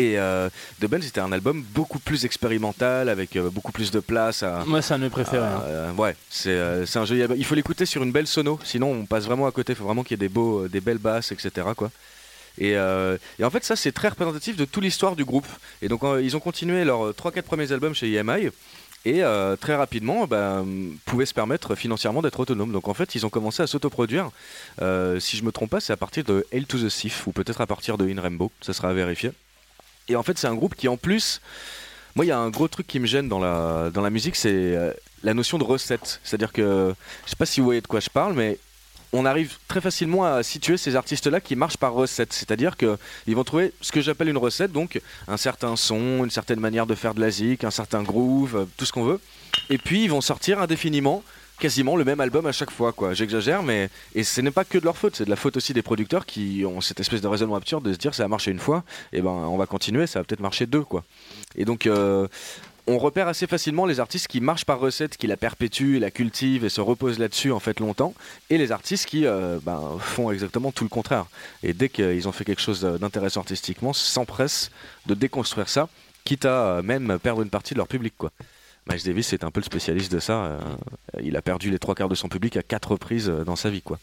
[0.00, 0.48] Et euh,
[0.80, 4.62] The Benz c'était un album beaucoup plus expérimental, avec euh, beaucoup plus de place à,
[4.64, 5.44] Moi, c'est un de mes préférés.
[5.44, 5.62] hein.
[5.66, 7.36] euh, ouais, c'est euh, c'est un joli album.
[7.36, 9.72] Il faut l'écouter sur une belle sono, sinon on passe vraiment à côté.
[9.72, 11.66] Il faut vraiment qu'il y ait des, beaux, des belles basses, etc.
[11.76, 11.90] Quoi.
[12.58, 15.46] Et, et en fait, ça c'est très représentatif de toute l'histoire du groupe.
[15.82, 18.50] Et donc, ils ont continué leurs 3-4 premiers albums chez EMI.
[19.04, 20.64] Et euh, très rapidement, bah,
[21.06, 22.72] pouvaient se permettre financièrement d'être autonomes.
[22.72, 24.30] Donc en fait, ils ont commencé à s'autoproduire.
[24.82, 27.32] Euh, si je me trompe pas, c'est à partir de Hail to the Thief, ou
[27.32, 28.50] peut-être à partir de In Rainbow.
[28.60, 29.30] Ça sera à vérifier.
[30.08, 31.40] Et en fait, c'est un groupe qui, en plus,
[32.16, 34.36] moi, il y a un gros truc qui me gêne dans la, dans la musique,
[34.36, 34.92] c'est euh,
[35.22, 36.20] la notion de recette.
[36.24, 36.94] C'est-à-dire que,
[37.24, 38.58] je sais pas si vous voyez de quoi je parle, mais
[39.12, 42.32] on arrive très facilement à situer ces artistes-là qui marchent par recette.
[42.32, 46.60] C'est-à-dire qu'ils vont trouver ce que j'appelle une recette, donc un certain son, une certaine
[46.60, 49.20] manière de faire de la zik, un certain groove, euh, tout ce qu'on veut.
[49.70, 51.22] Et puis, ils vont sortir indéfiniment
[51.58, 54.78] quasiment le même album à chaque fois quoi j'exagère mais et ce n'est pas que
[54.78, 57.28] de leur faute c'est de la faute aussi des producteurs qui ont cette espèce de
[57.28, 60.06] raisonnement absurde de se dire ça a marché une fois et ben on va continuer
[60.06, 61.04] ça va peut-être marcher deux quoi
[61.56, 62.28] et donc euh,
[62.88, 66.64] on repère assez facilement les artistes qui marchent par recette, qui la perpétuent, la cultivent
[66.64, 68.14] et se reposent là-dessus en fait longtemps,
[68.48, 71.26] et les artistes qui euh, ben, font exactement tout le contraire.
[71.62, 74.70] Et dès qu'ils ont fait quelque chose d'intéressant artistiquement, s'empressent
[75.04, 75.88] de déconstruire ça,
[76.24, 78.14] quitte à euh, même perdre une partie de leur public.
[78.16, 78.32] Quoi.
[78.88, 80.44] Miles Davis c'est un peu le spécialiste de ça.
[80.44, 80.58] euh,
[81.22, 83.70] il a perdu les trois quarts de son public à quatre reprises euh, dans sa
[83.70, 83.82] vie.
[83.82, 83.98] quoi.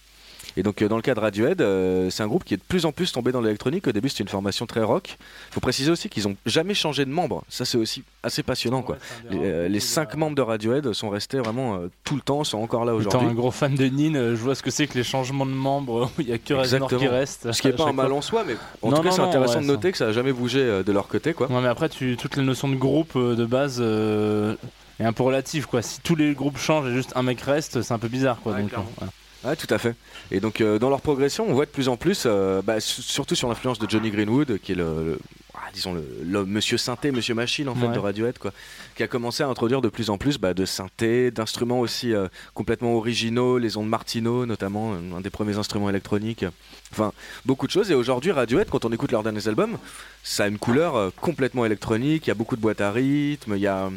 [0.57, 2.61] Et donc euh, dans le cas de Radiohead, euh, c'est un groupe qui est de
[2.67, 3.87] plus en plus tombé dans l'électronique.
[3.87, 5.17] Au début c'était une formation très rock.
[5.49, 7.43] Il faut préciser aussi qu'ils n'ont jamais changé de membres.
[7.49, 8.81] Ça c'est aussi assez passionnant.
[8.81, 8.97] quoi.
[9.29, 12.59] Les, euh, les cinq membres de Radiohead sont restés vraiment euh, tout le temps, sont
[12.59, 13.27] encore là Étant aujourd'hui.
[13.29, 16.09] un gros fan de Nin, je vois ce que c'est que les changements de membres
[16.19, 17.51] il y a que Reznor qui reste.
[17.51, 19.55] Ce qui n'est pas un mal en soi, mais en Non, tout cas c'est intéressant
[19.55, 21.33] ouais, de ça- noter que ça n'a jamais bougé euh, de leur côté.
[21.33, 21.51] quoi.
[21.51, 24.55] Ouais, mais après, tu, toute la notion de groupe euh, de base euh,
[24.99, 25.67] est un peu relative.
[25.67, 25.81] Quoi.
[25.81, 28.39] Si tous les groupes changent et juste un mec reste, c'est un peu bizarre.
[28.41, 28.89] Quoi, Ouais, donc, clairement.
[28.97, 29.11] voilà.
[29.45, 29.95] Ouais, tout à fait.
[30.31, 33.01] Et donc, euh, dans leur progression, on voit de plus en plus, euh, bah, su-
[33.03, 35.19] surtout sur l'influence de Johnny Greenwood, qui est le, le-
[35.53, 37.93] ah, disons le, le monsieur synthé, monsieur machine en fait Ouais.
[37.93, 38.51] de Radiohead, quoi,
[38.95, 42.27] qui a commencé à introduire de plus en plus bah, de synthé, d'instruments aussi euh,
[42.55, 46.45] complètement originaux, les ondes Martino notamment, un des premiers instruments électroniques.
[46.91, 47.13] Enfin,
[47.45, 47.91] beaucoup de choses.
[47.91, 49.77] Et aujourd'hui, Radiohead, quand on écoute leurs derniers albums,
[50.23, 52.25] ça a une couleur complètement électronique.
[52.25, 53.91] Il y a beaucoup de boîtes à rythme, il y a,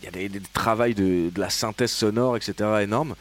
[0.00, 2.54] il y a des, des travails de, de la synthèse sonore, etc.
[2.82, 3.14] énormes.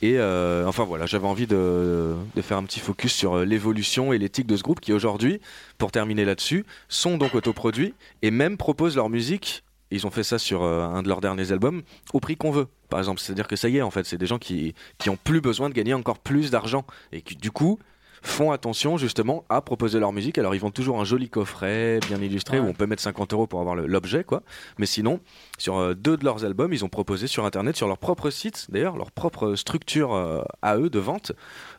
[0.00, 4.18] Et euh, enfin voilà, j'avais envie de, faire un petit focus sur euh, l'évolution et
[4.18, 5.40] l'éthique de ce groupe qui aujourd'hui,
[5.76, 9.64] pour terminer là-dessus, sont donc autoproduits et même proposent leur musique.
[9.90, 11.82] Ils ont fait ça sur euh, un de leurs derniers albums
[12.12, 12.68] au prix qu'on veut.
[12.90, 15.18] Par exemple, c'est-à-dire que ça y est, en fait, c'est des gens qui qui ont
[15.22, 17.80] plus besoin de gagner encore plus d'argent et qui du coup
[18.22, 20.38] font attention justement à proposer leur musique.
[20.38, 22.66] Alors ils vendent toujours un joli coffret bien illustré Ouais.
[22.66, 24.42] où on peut mettre 50 euros pour avoir l'objet quoi.
[24.78, 25.20] Mais sinon,
[25.58, 28.66] sur euh, deux de leurs albums, ils ont proposé sur internet, sur leur propre site
[28.70, 31.32] d'ailleurs, leur propre structure euh, à eux de vente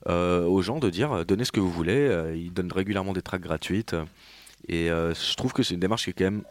[0.08, 2.34] euh, aux gens de dire donnez ce que vous voulez.
[2.36, 3.96] Ils donnent régulièrement des tracks gratuites
[4.68, 6.44] et je trouve que c'est une démarche qui est quand même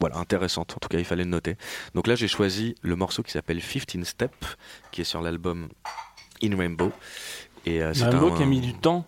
[0.00, 0.74] voilà, intéressante.
[0.76, 1.56] En tout cas, il fallait le noter.
[1.94, 4.32] Donc là, j'ai choisi le morceau qui s'appelle 15 Step,
[4.92, 5.68] qui est sur l'album
[6.42, 6.92] In Rainbow.
[7.68, 9.04] Et euh, c'est Rainbow un- qui a mis du temps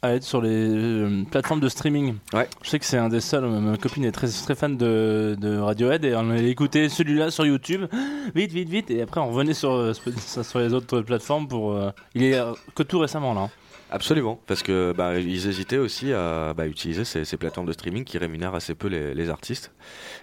[0.00, 2.14] à être sur les euh, plateformes de streaming.
[2.32, 2.48] Ouais.
[2.62, 3.44] Je sais que c'est un des seuls.
[3.46, 7.44] Ma copine est très, très fan de, de Radiohead et on allait écouter celui-là sur
[7.46, 7.86] YouTube.
[8.34, 8.90] Vite, vite, vite.
[8.92, 9.92] Et après, on revenait sur, euh,
[10.42, 11.72] sur les autres plateformes pour.
[11.72, 13.48] euh, Il est euh, que tout récemment là.
[13.90, 18.04] Absolument, parce que bah, ils hésitaient aussi à bah, utiliser ces, ces plateformes de streaming
[18.04, 19.72] qui rémunèrent assez peu les, les artistes.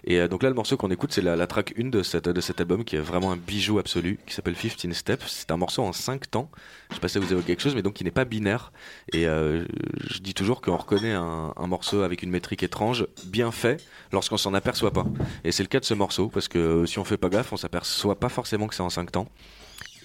[0.04, 2.30] Et euh, donc là, le morceau qu'on écoute, c'est la, la track 1 de, cette,
[2.30, 5.26] de cet album qui est vraiment un bijou absolu, qui s'appelle 15 Steps.
[5.28, 6.52] C'est un morceau en 5 temps.
[6.90, 8.72] Je sais pas si vous avez quelque chose, mais donc qui n'est pas binaire.
[9.14, 9.66] Et euh,
[10.12, 14.38] je dis toujours qu'on reconnaît un, un morceau avec une métrique étrange, bien fait, lorsqu'on
[14.38, 15.08] s'en aperçoit pas.
[15.44, 17.52] Et c'est le cas de ce morceau, parce que euh, si on fait pas gaffe,
[17.52, 19.28] on s'aperçoit pas forcément que c'est en 5 temps.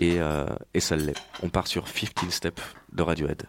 [0.00, 1.14] Et, euh, et ça l'est.
[1.42, 1.84] On part sur
[2.14, 3.42] 15 Steps de Radiohead.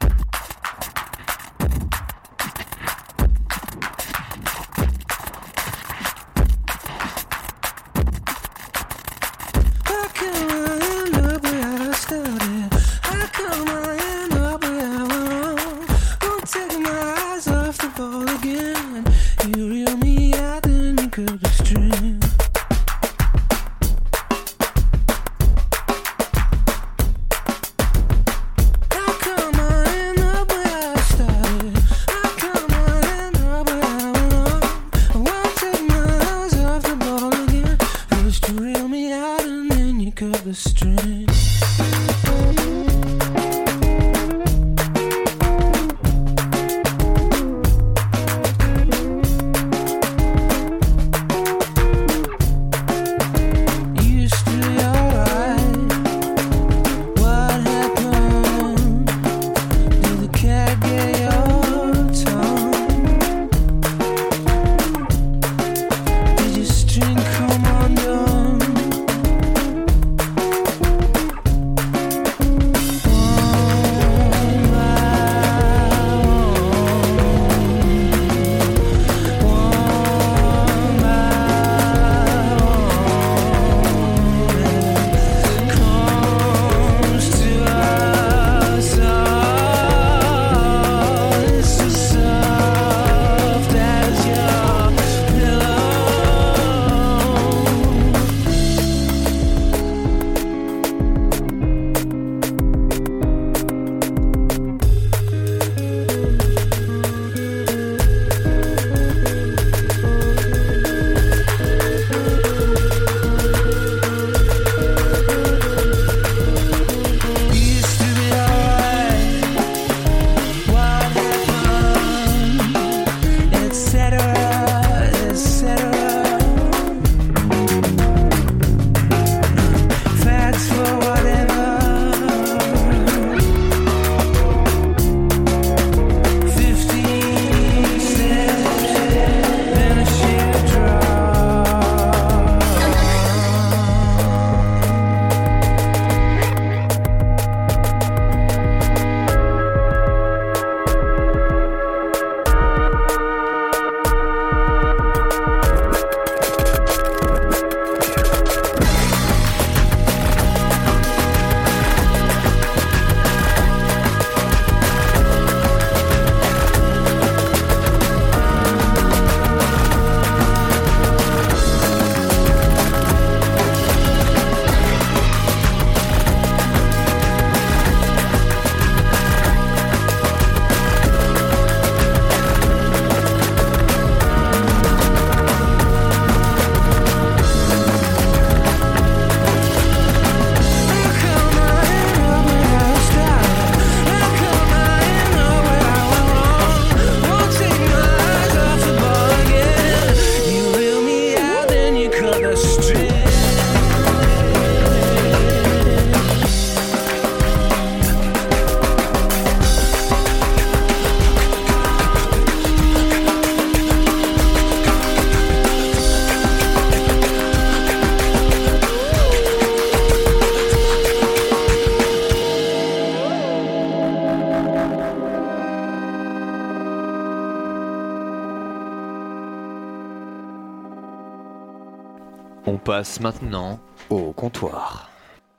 [233.21, 233.79] Maintenant
[234.09, 235.09] au comptoir.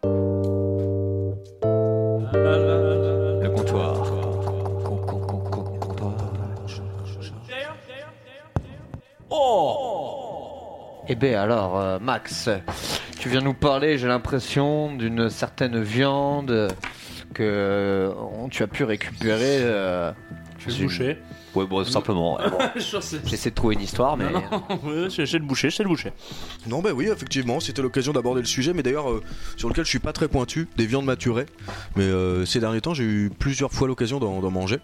[0.05, 0.11] Le
[3.55, 4.03] comptoir.
[11.09, 12.49] Eh ben alors, euh, Max,
[13.19, 16.69] tu viens nous parler, j'ai l'impression, d'une certaine viande
[17.35, 18.13] que euh,
[18.51, 19.59] tu as pu récupérer.
[19.61, 20.13] euh,
[20.63, 21.17] Je vais C'est le boucher.
[21.55, 22.37] Ouais, bon, simplement.
[22.39, 22.59] ouais, bon.
[23.25, 24.27] J'essaie de trouver une histoire, mais.
[25.11, 26.13] C'est le boucher, le boucher.
[26.67, 29.23] Non, bah oui, effectivement, c'était l'occasion d'aborder le sujet, mais d'ailleurs, euh,
[29.57, 31.47] sur lequel je suis pas très pointu, des viandes maturées.
[31.97, 34.79] Mais euh, ces derniers temps, j'ai eu plusieurs fois l'occasion d'en d'en manger.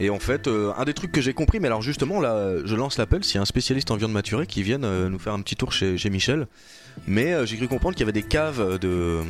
[0.00, 2.74] Et en fait, euh, un des trucs que j'ai compris, mais alors justement, là, je
[2.74, 5.32] lance l'appel s'il y a un spécialiste en viande maturée qui vienne euh, nous faire
[5.34, 6.46] un petit tour chez, chez Michel.
[7.06, 9.20] Mais euh, j'ai cru comprendre qu'il y avait des caves de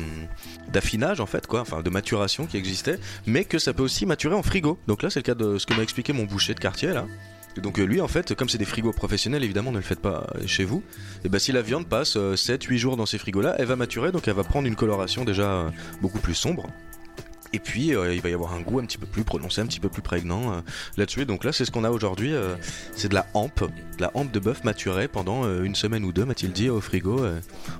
[0.71, 4.35] d'affinage en fait quoi, enfin de maturation qui existaient, mais que ça peut aussi maturer
[4.35, 4.77] en frigo.
[4.87, 7.05] Donc là c'est le cas de ce que m'a expliqué mon boucher de quartier là.
[7.57, 10.27] Donc euh, lui en fait, comme c'est des frigos professionnels évidemment ne le faites pas
[10.35, 10.83] euh, chez vous,
[11.23, 14.11] et bah si la viande passe 7-8 jours dans ces frigos là, elle va maturer
[14.11, 15.69] donc elle va prendre une coloration déjà euh,
[16.01, 16.67] beaucoup plus sombre.
[17.53, 19.65] Et puis euh, il va y avoir un goût un petit peu plus prononcé, un
[19.65, 20.61] petit peu plus prégnant euh,
[20.97, 21.25] là-dessus.
[21.25, 22.55] Donc là c'est ce qu'on a aujourd'hui, euh,
[22.95, 26.25] c'est de la hampe, de la hampe de bœuf maturée pendant une semaine ou deux
[26.25, 27.21] m'a-t-il dit au frigo.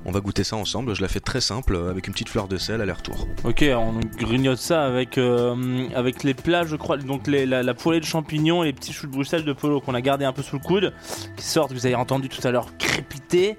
[0.06, 2.58] on va goûter ça ensemble, je la fais très simple avec une petite fleur de
[2.58, 3.28] sel aller-retour.
[3.44, 8.06] Ok, on grignote ça avec, avec les plats, je crois, donc la, la poêlée de
[8.06, 10.56] champignons et les petits choux de Bruxelles de polo qu'on a gardé un peu sous
[10.56, 10.94] le coude,
[11.38, 13.58] qui sortent, vous avez entendu tout à l'heure crépiter.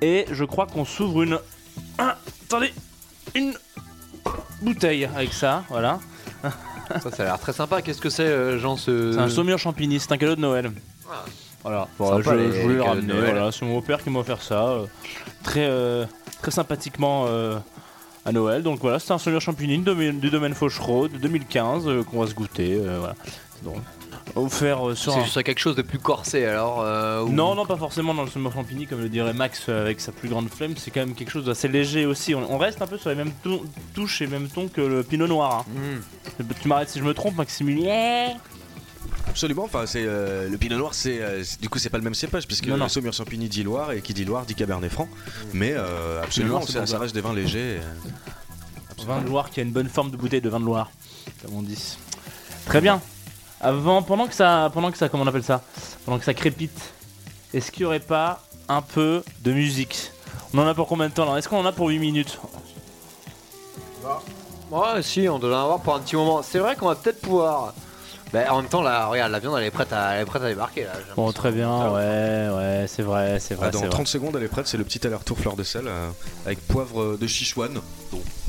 [0.00, 1.38] Et je crois qu'on s'ouvre une.
[1.98, 2.72] Attendez,
[3.34, 3.54] une
[4.62, 5.98] bouteille avec ça, voilà.
[7.02, 7.82] Ça, ça a l'air très sympa.
[7.82, 9.12] Qu'est-ce que c'est, euh, Jean ce...
[9.12, 10.70] C'est un saumur champigny, c'est un cadeau de Noël.
[11.62, 13.12] Voilà, Voilà, Sympa, je, les- je voulais le ramener.
[13.12, 14.86] Voilà, c'est mon père qui m'a offert ça, euh,
[15.42, 16.06] très, euh,
[16.40, 17.58] très sympathiquement euh,
[18.24, 18.62] à Noël.
[18.62, 22.20] Donc voilà, c'est un saumur champigny de domaine- du domaine Fauchereau de 2015 euh, qu'on
[22.20, 22.74] va se goûter.
[22.82, 23.14] euh, voilà.
[23.54, 23.82] C'est drôle.
[24.36, 27.54] Offert euh, sur C'est un- juste quelque chose de plus corsé alors euh, ou- Non,
[27.54, 30.28] non, pas forcément dans le saumur champigny, comme le dirait Max euh, avec sa plus
[30.28, 30.74] grande flemme.
[30.76, 32.34] C'est quand même quelque chose d'assez léger aussi.
[32.34, 33.64] On, on reste un peu sur les mêmes tou-
[33.94, 35.64] touches et mêmes tons que le pinot noir.
[35.68, 36.00] hein.
[36.40, 36.44] Hmm.
[36.62, 38.34] Tu m'arrêtes si je me trompe, Maximilien
[39.28, 42.14] Absolument, enfin c'est euh, le pinot noir, c'est euh, du coup c'est pas le même
[42.14, 42.84] cépage puisque Non, non.
[42.84, 45.06] le saumur champigny dit Loire et qui dit Loire dit Cabernet Franc,
[45.52, 46.98] mais euh, absolument Loire, c'est ça, bon, ça ça.
[46.98, 47.78] reste des vins légers.
[47.80, 50.90] euh, Vin de Loire qui a une bonne forme de bouteille de vin de Loire,
[51.44, 51.96] comme on dit.
[52.66, 53.00] Très bien.
[53.60, 55.62] Avant, pendant que ça, pendant que ça, comment on appelle ça,
[56.04, 56.92] pendant que ça crépite,
[57.52, 60.12] est-ce qu'il y aurait pas un peu de musique
[60.54, 62.38] On en a pour combien de temps là Est-ce qu'on en a pour 8 minutes
[64.70, 66.42] Ouais, si, on doit en avoir pour un petit moment.
[66.42, 67.74] C'est vrai qu'on va peut-être pouvoir.
[68.32, 70.42] Bah, en même temps, là, regarde, la viande elle est prête à, elle est prête
[70.42, 70.92] à débarquer là.
[71.16, 71.90] Bon, très bien.
[71.90, 73.68] Ouais, ouais, c'est vrai, c'est vrai.
[73.68, 73.94] ah, dans c'est vrai.
[73.94, 76.08] 30 secondes elle est prête, c'est le petit aller-retour fleur de sel euh,
[76.44, 77.80] avec poivre de Sichuan.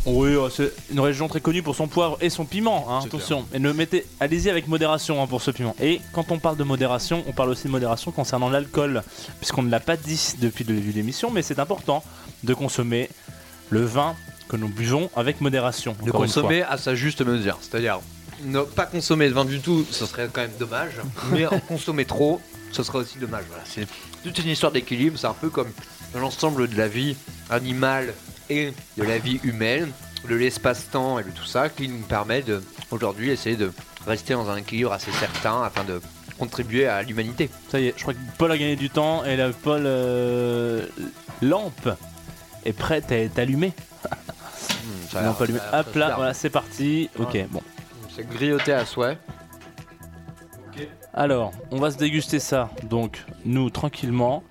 [0.05, 2.87] Oui, euh, c'est une région très connue pour son poivre et son piment.
[2.89, 5.75] hein, attention, et ne mettez, allez-y avec modération hein, pour ce piment.
[5.81, 9.03] Et quand on parle de modération, on parle aussi de modération concernant l'alcool,
[9.39, 12.03] puisqu'on ne l'a pas dit depuis le début de l'émission, mais c'est important
[12.43, 13.09] de consommer
[13.69, 14.15] le vin
[14.47, 15.95] que nous buvons avec modération.
[16.03, 17.57] De consommer à sa juste mesure.
[17.61, 17.99] C'est-à-dire,
[18.43, 20.93] ne pas consommer de vin du tout, ce serait quand même dommage.
[21.32, 23.43] mais en consommer trop, ce serait aussi dommage.
[23.47, 23.63] Voilà.
[23.65, 23.88] C'est
[24.23, 25.17] toute une histoire d'équilibre.
[25.17, 25.69] C'est un peu comme
[26.15, 27.15] l'ensemble de la vie
[27.49, 28.13] animale
[28.49, 29.91] et de la vie humaine,
[30.28, 33.71] de l'espace-temps et de tout ça, qui nous permet de, aujourd'hui, essayer de
[34.08, 36.02] rester dans un équilibre assez certain afin de
[36.38, 37.49] contribuer à l'humanité.
[37.69, 40.86] Ça y est, je crois que Paul a gagné du temps et la Paul euh,
[41.41, 41.89] lampe
[42.65, 43.73] est prête à être allumée.
[45.13, 45.28] Hmm,
[45.73, 47.10] Hop là, voilà, c'est parti.
[47.17, 47.62] Ok, bon.
[48.19, 49.17] C'est grillotté à souhait.
[51.13, 54.43] Alors, on va se déguster ça, donc nous tranquillement.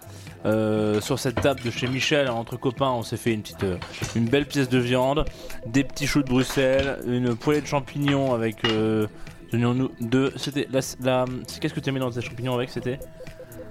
[0.46, 3.76] euh, sur cette table de chez Michel, entre copains, on s'est fait une petite, euh,
[4.14, 5.24] une belle pièce de viande,
[5.66, 9.08] des petits choux de Bruxelles, une poêlée de champignons avec euh,
[9.52, 13.00] de, c'était la, la- c'est- qu'est-ce que tu as mis dans tes champignons avec C'était?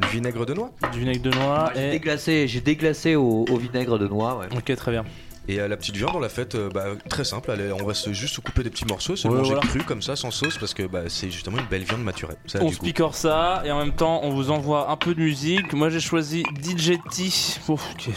[0.01, 0.71] Du vinaigre de noix.
[0.91, 4.37] du vinaigre de noix J'ai et déglacé, j'ai déglacé au, au vinaigre de noix.
[4.37, 4.47] Ouais.
[4.55, 5.05] ok très bien.
[5.47, 8.11] Et euh, la petite viande on l'a faite euh, bah, très simple, on va se,
[8.13, 9.67] juste se couper des petits morceaux, se Ouais, manger voilà.
[9.67, 12.35] cru comme ça sans sauce parce que bah, c'est justement une belle viande maturée.
[12.45, 15.21] Ça On se picore ça et en même temps on vous envoie un peu de
[15.21, 15.73] musique.
[15.73, 17.29] Moi j'ai choisi DJ T.
[17.69, 18.13] Ouf, ok.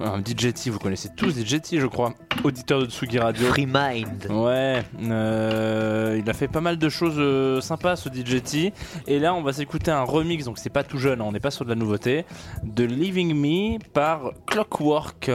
[0.00, 3.46] Ah, DJ T, vous connaissez tous DJ T je crois, auditeur de Tsugi Radio.
[3.48, 4.26] Free Mind.
[4.30, 8.72] Ouais, euh, il a fait pas mal de choses euh, sympas ce DJ T.
[9.06, 11.40] Et là, on va s'écouter un remix, donc c'est pas tout jeune, hein, on n'est
[11.40, 12.24] pas sur de la nouveauté,
[12.64, 15.30] de Living Me par Clockwork.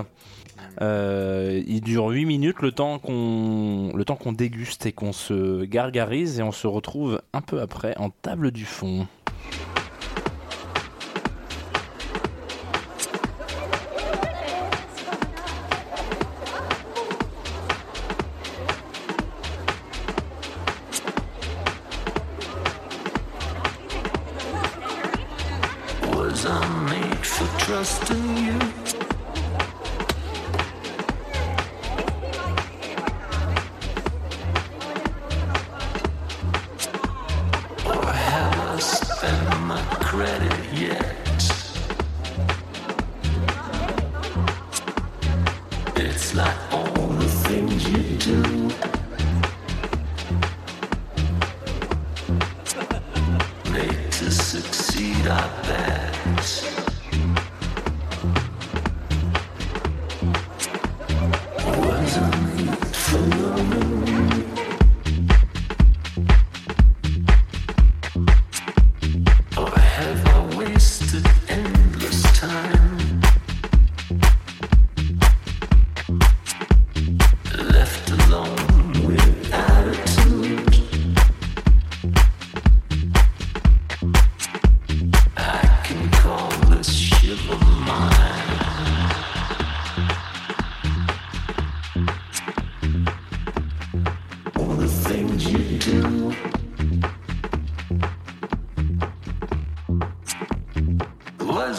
[0.81, 5.65] Euh, il dure 8 minutes le temps qu'on le temps qu'on déguste et qu'on se
[5.65, 9.07] gargarise et on se retrouve un peu après en table du fond.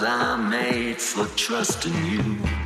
[0.02, 2.57] I made for trusting you.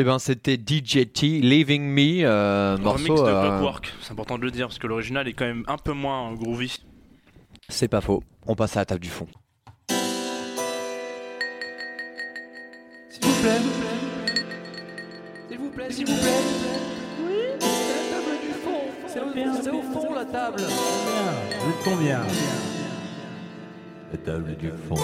[0.00, 3.24] Eh ben, c'était DJT Leaving Me, euh, Remix morceau.
[3.24, 5.76] de euh, Clockwork, c'est important de le dire parce que l'original est quand même un
[5.76, 6.76] peu moins groovy.
[7.68, 8.22] C'est pas faux.
[8.46, 9.26] On passe à la table du fond.
[13.08, 13.58] S'il vous plaît,
[15.48, 16.42] s'il vous plaît, s'il vous plaît.
[17.26, 18.80] Oui, c'est la table du fond.
[19.08, 20.60] C'est au, c'est au fond la table.
[20.60, 22.20] Vous êtes combien?
[24.12, 24.94] La table du fond.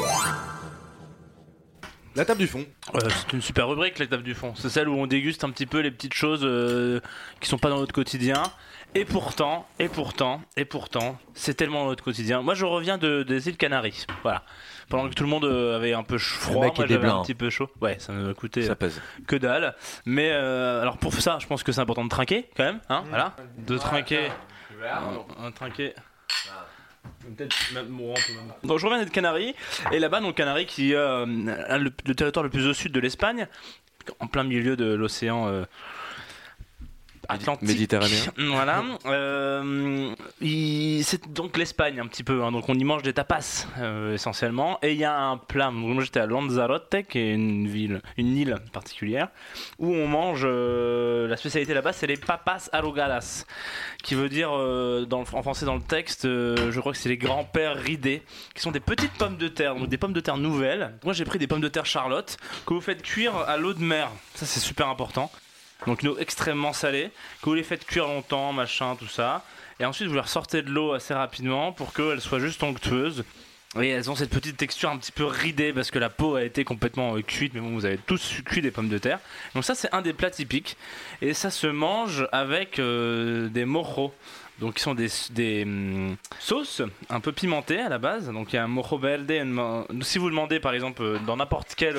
[2.17, 2.65] La table du fond.
[2.95, 4.55] Euh, c'est une super rubrique, la table du fond.
[4.55, 7.01] C'est celle où on déguste un petit peu les petites choses euh,
[7.41, 8.43] qui sont pas dans notre quotidien.
[8.97, 12.43] Et pourtant, et pourtant, et pourtant, c'est tellement dans notre quotidien.
[12.43, 14.07] Moi, je reviens de, des îles Canaries.
[14.23, 14.45] Voilà.
[14.89, 17.51] Pendant que tout le monde euh, avait un peu froid, moi j'avais un petit peu
[17.51, 17.69] chaud.
[17.81, 19.01] Ouais, ça me coûtait Ça euh, pèse.
[19.27, 19.75] que dalle.
[20.07, 22.79] Mais euh, alors pour ça, je pense que c'est important de trinquer quand même.
[22.89, 23.35] Hein, voilà.
[23.67, 24.29] De trinquer.
[24.85, 25.95] Un, un trinquer.
[28.65, 29.55] Donc je reviens des Canaries.
[29.93, 31.27] Et là-bas donc Canaries qui euh,
[31.69, 33.47] a le, le territoire le plus au sud de l'Espagne,
[34.21, 35.65] en plein milieu de l'océan euh,
[37.29, 37.69] Atlantique.
[37.69, 38.21] Méditerranéen.
[38.55, 38.83] Voilà.
[39.07, 40.15] Euh,
[41.03, 42.43] c'est donc l'Espagne un petit peu.
[42.45, 42.53] hein.
[42.53, 44.79] donc on y mange des tapas euh, essentiellement.
[44.83, 45.71] Et il y a un plat.
[45.71, 49.29] Moi j'étais à Lanzarote, qui est une ville, une île particulière,
[49.79, 50.43] où on mange.
[50.45, 53.45] euh, la spécialité là-bas, c'est les papas arrugadas,
[54.03, 57.17] qui veut dire dans le- en français dans le texte, je crois que c'est les
[57.17, 58.23] grands-pères ridés,
[58.55, 60.95] qui sont des petites pommes de terre, donc des pommes de terre nouvelles.
[61.05, 63.83] Moi j'ai pris des pommes de terre Charlotte que vous faites cuire à l'eau de
[63.83, 64.11] mer.
[64.35, 65.31] Ça c'est super important.
[65.87, 67.11] Donc une eau extrêmement salée,
[67.43, 69.45] que vous les faites cuire longtemps, machin, tout ça.
[69.81, 73.25] Et ensuite vous les ressortez de l'eau assez rapidement pour qu'elles soient juste onctueuses.
[73.81, 76.45] Et elles ont cette petite texture un petit peu ridée parce que la peau a
[76.45, 79.19] été complètement euh, cuite, mais bon, vous avez tous cuit des pommes de terre.
[79.55, 80.77] Donc ça c'est un des plats typiques.
[81.21, 84.13] Et ça se mange avec euh, des mojos.
[84.61, 88.31] Donc qui sont des, hum, sauces un peu pimentées à la base.
[88.31, 89.29] Donc il y a un mojo verde.
[89.29, 91.97] une si vous demandez par exemple euh, dans n'importe quel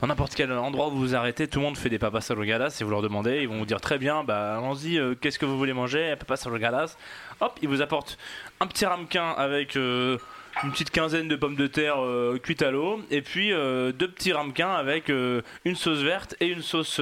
[0.00, 2.70] dans n'importe quel endroit où vous vous arrêtez, tout le monde fait des papas arrogadas.
[2.70, 5.46] Si vous leur demandez, ils vont vous dire très bien, bah allons-y, euh, qu'est-ce que
[5.46, 6.14] vous voulez manger?
[6.16, 6.96] Papas arrogadas.
[7.40, 8.16] Hop, ils vous apportent
[8.60, 10.18] un petit ramequin avec euh,
[10.62, 14.32] une petite quinzaine de pommes de terre euh, cuites à l'eau, et puis deux petits
[14.32, 16.98] ramequins avec une sauce verte et une sauce.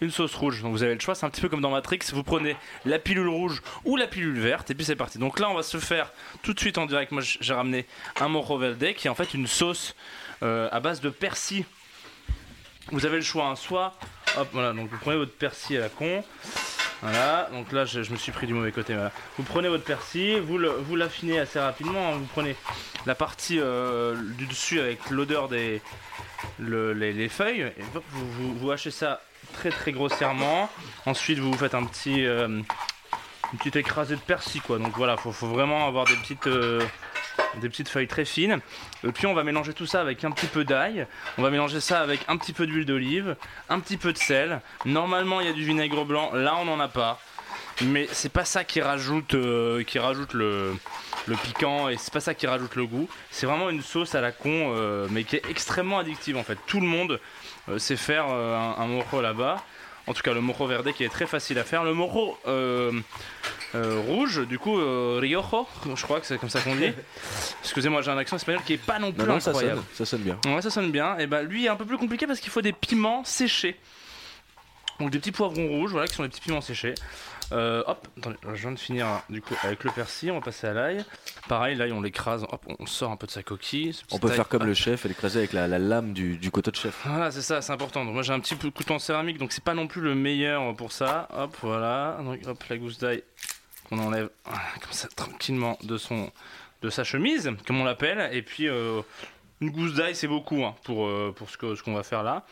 [0.00, 2.00] une sauce rouge, donc vous avez le choix, c'est un petit peu comme dans Matrix,
[2.12, 5.18] vous prenez la pilule rouge ou la pilule verte et puis c'est parti.
[5.18, 6.12] Donc là on va se faire
[6.42, 7.86] tout de suite en direct, moi j'ai ramené
[8.20, 9.94] un moro verde qui est en fait une sauce
[10.44, 11.64] euh, à base de persil.
[12.92, 13.94] Vous avez le choix, hein, soit,
[14.36, 16.22] hop, voilà, donc vous prenez votre persil à la con.
[17.02, 18.96] Voilà, donc là je, me suis pris du mauvais côté.
[19.36, 22.12] Vous prenez votre persil, vous l'affinez assez rapidement.
[22.14, 22.16] hein.
[22.16, 22.56] Vous prenez
[23.04, 25.82] la partie euh, du dessus avec l'odeur des
[26.58, 27.60] le- les, les feuilles.
[27.62, 29.20] Et vous, vous, hachez ça
[29.52, 30.70] très très grossièrement.
[31.04, 32.48] Ensuite vous faites un petit euh,
[33.52, 34.62] une petite de persil.
[34.68, 36.80] Donc voilà, faut, faut vraiment avoir des petites euh,
[37.60, 38.60] des petites feuilles très fines.
[39.06, 41.06] Et puis on va mélanger tout ça avec un petit peu d'ail.
[41.38, 43.36] On va mélanger ça avec un petit peu d'huile d'olive,
[43.68, 44.60] un petit peu de sel.
[44.84, 47.20] Normalement il y a du vinaigre blanc, là on n'en a pas.
[47.82, 50.74] Mais c'est pas ça qui rajoute, euh, qui rajoute le,
[51.42, 53.08] piquant et c'est pas ça qui rajoute le goût.
[53.30, 56.58] C'est vraiment une sauce à la con, euh, mais qui est extrêmement addictive en fait.
[56.66, 57.20] Tout le monde
[57.68, 59.64] euh, sait faire un, un là-bas.
[60.06, 61.82] En tout cas, le moro verde qui est très facile à faire.
[61.82, 62.92] Le moro euh,
[63.74, 66.92] euh, rouge, du coup, euh, riojo, je crois que c'est comme ça qu'on dit.
[67.62, 69.80] Excusez-moi, j'ai un accent espagnol qui est pas non plus Non, non, ça incroyable.
[69.80, 70.38] sonne, ça sonne bien.
[70.46, 71.16] Ouais, ça sonne bien.
[71.18, 73.76] Et bah lui est un peu plus compliqué parce qu'il faut des piments séchés.
[75.00, 76.94] Donc des petits poivrons rouges, voilà, qui sont des petits piments séchés.
[77.52, 80.40] Euh, hop, attendez, je viens de finir hein, du coup avec le persil, on va
[80.40, 81.04] passer à l'ail.
[81.48, 83.94] Pareil, l'ail on l'écrase, hop, on sort un peu de sa coquille.
[84.12, 86.70] On peut faire comme le chef et l'écraser avec la, la lame du, du couteau
[86.70, 87.02] de chef.
[87.04, 88.04] Voilà, c'est ça, c'est important.
[88.04, 90.00] Donc moi j'ai un petit peu de couteau en céramique, donc c'est pas non plus
[90.00, 91.28] le meilleur pour ça.
[91.34, 92.18] Hop, voilà.
[92.22, 93.22] Donc hop, la gousse d'ail
[93.88, 96.30] qu'on enlève voilà, comme ça tranquillement de son
[96.82, 98.30] de sa chemise, comme on l'appelle.
[98.32, 99.02] Et puis euh,
[99.60, 102.22] une gousse d'ail c'est beaucoup hein, pour euh, pour ce que ce qu'on va faire
[102.22, 102.44] là.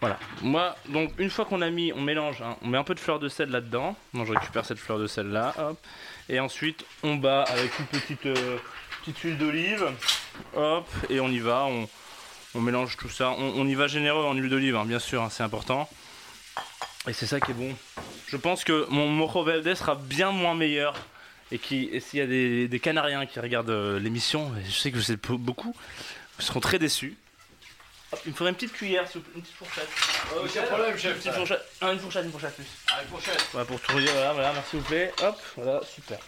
[0.00, 0.18] Voilà.
[0.42, 3.00] Moi, donc une fois qu'on a mis, on mélange, hein, on met un peu de
[3.00, 3.96] fleur de sel là-dedans.
[4.12, 5.54] Moi, je récupère cette fleur de sel là.
[6.28, 8.58] Et ensuite, on bat avec une petite euh,
[9.00, 9.86] petite huile d'olive,
[10.54, 11.66] hop, et on y va.
[12.54, 13.30] On, mélange tout ça.
[13.30, 15.88] On, y va généreux en huile d'olive, hein, bien sûr, hein, c'est important.
[17.06, 17.72] Et c'est ça qui est bon.
[18.26, 20.94] Je pense que mon moro verde sera bien moins meilleur.
[21.50, 24.96] Et, qui, s'il y a des, des Canariens qui regardent euh, l'émission, je sais que
[24.96, 25.74] vous êtes beaucoup,
[26.38, 27.16] ils seront très déçus.
[28.12, 29.88] Hop, il me faudrait une petite cuillère, une petite fourchette.
[30.34, 31.12] Aucun problème, chef.
[31.12, 31.64] Une petite fourchette.
[31.80, 32.66] Ah, une fourchette, une fourchette plus.
[32.96, 33.48] Allez, fourchette.
[33.52, 35.12] Voilà, pour tout dire, voilà, voilà, merci s'il vous plaît.
[35.22, 36.18] Hop, voilà, super.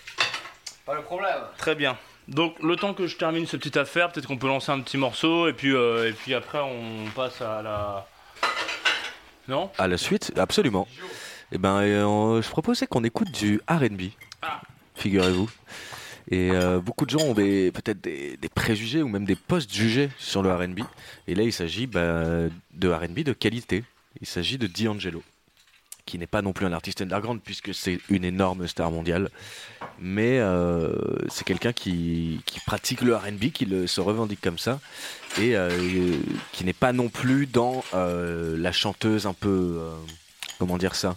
[0.84, 1.40] Pas le problème.
[1.56, 1.96] Très bien.
[2.28, 4.96] Donc le temps que je termine cette petite affaire, peut-être qu'on peut lancer un petit
[4.96, 8.06] morceau et puis euh, et puis après on passe à la.
[9.48, 9.70] Non?
[9.78, 10.86] À la suite, absolument.
[11.50, 14.10] Et ben, euh, je proposais qu'on écoute du R&B.
[14.42, 14.60] Ah.
[14.94, 15.50] Figurez-vous.
[16.30, 20.42] Et euh, beaucoup de gens ont des peut-être des, préjugés ou même des post-jugés sur
[20.42, 20.80] le R&B.
[21.26, 23.84] Et là, il s'agit bah, de R&B de qualité.
[24.20, 25.22] Il s'agit de D'Angelo,
[26.06, 29.30] qui n'est pas non plus un artiste underground puisque c'est une énorme star mondiale,
[29.98, 30.92] mais euh,
[31.28, 34.80] c'est quelqu'un qui, pratique le RB, qui se revendique comme ça,
[35.38, 35.70] et euh,
[36.52, 39.80] qui n'est pas non plus dans la chanteuse un peu,
[40.58, 41.16] comment dire ça,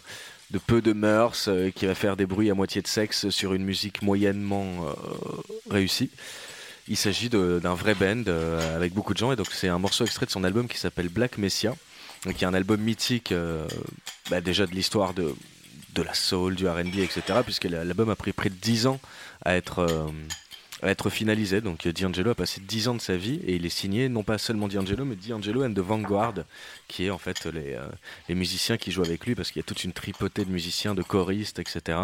[0.54, 3.56] de peu de mœurs, euh, qui va faire des bruits à moitié de sexe sur
[3.56, 4.94] une musique moyennement euh,
[5.70, 6.12] réussie.
[6.88, 10.06] Il s'agit d'un vrai band euh, avec beaucoup de gens et donc c'est un morceau
[10.06, 11.76] extrait de son album qui s'appelle Black Messiah,
[12.36, 13.34] qui est un album mythique
[14.30, 15.34] bah, déjà de l'histoire de,
[15.96, 17.40] de la soul, du R&B, etc.
[17.44, 19.00] Puisque l'album a pris près de 10 ans
[19.46, 19.88] à être,
[20.84, 21.62] à être finalisé.
[21.62, 24.38] Donc D'Angelo a passé 10 ans de sa vie et il est signé non pas
[24.38, 26.36] seulement D'Angelo mais D'Angelo and the Vanguard,
[26.88, 29.68] qui est en fait les, euh, musiciens qui jouent avec lui parce qu'il y a
[29.68, 32.00] toute une tripotée de musiciens, de choristes, etc.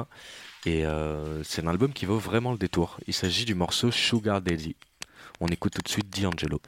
[0.65, 2.97] Et euh, c'est un album qui vaut vraiment le détour.
[3.07, 4.75] Il s'agit du morceau Sugar Daddy.
[5.39, 6.61] On écoute tout de suite D'Angelo.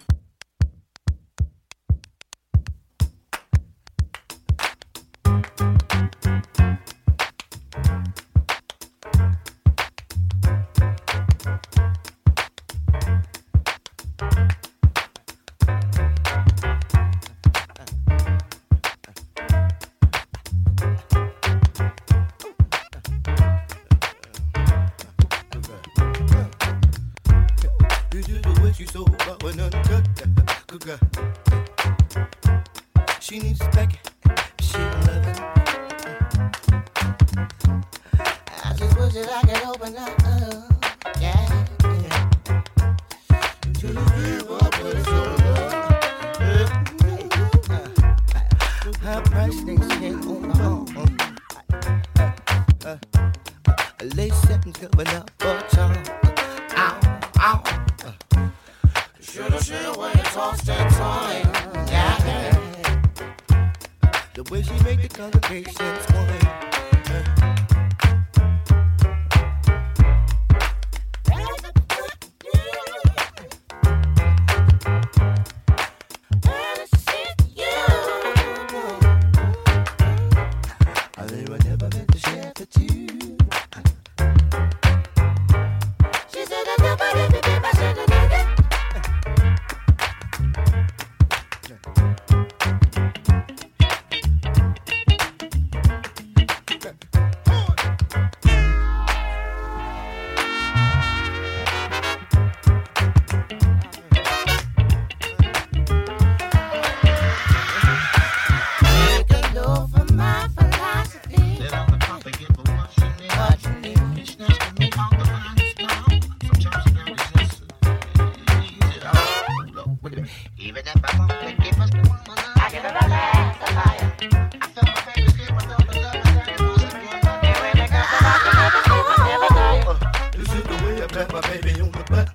[131.12, 132.31] remember, baby, on the butt.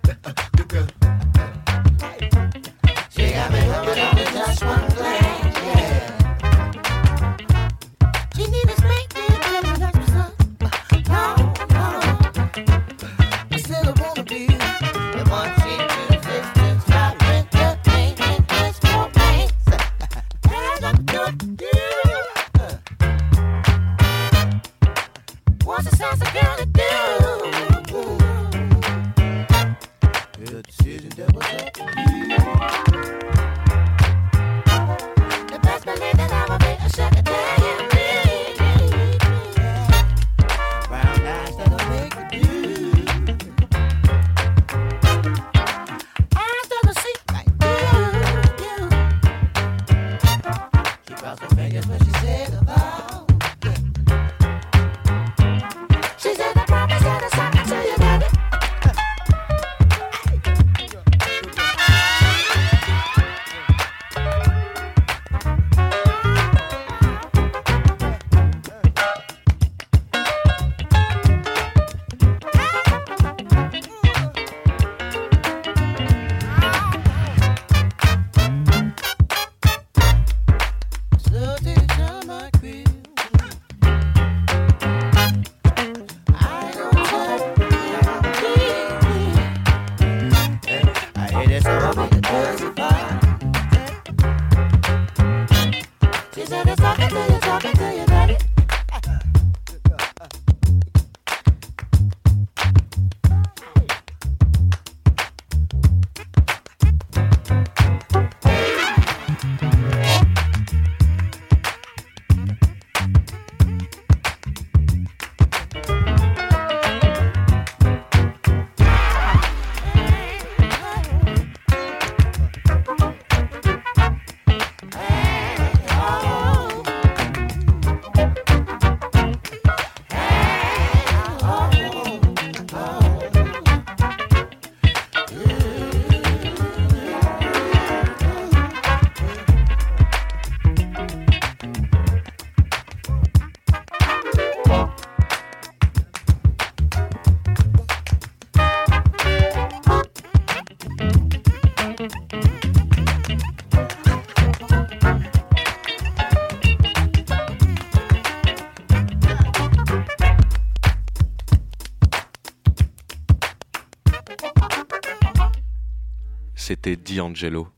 [167.17, 167.69] D'Angelo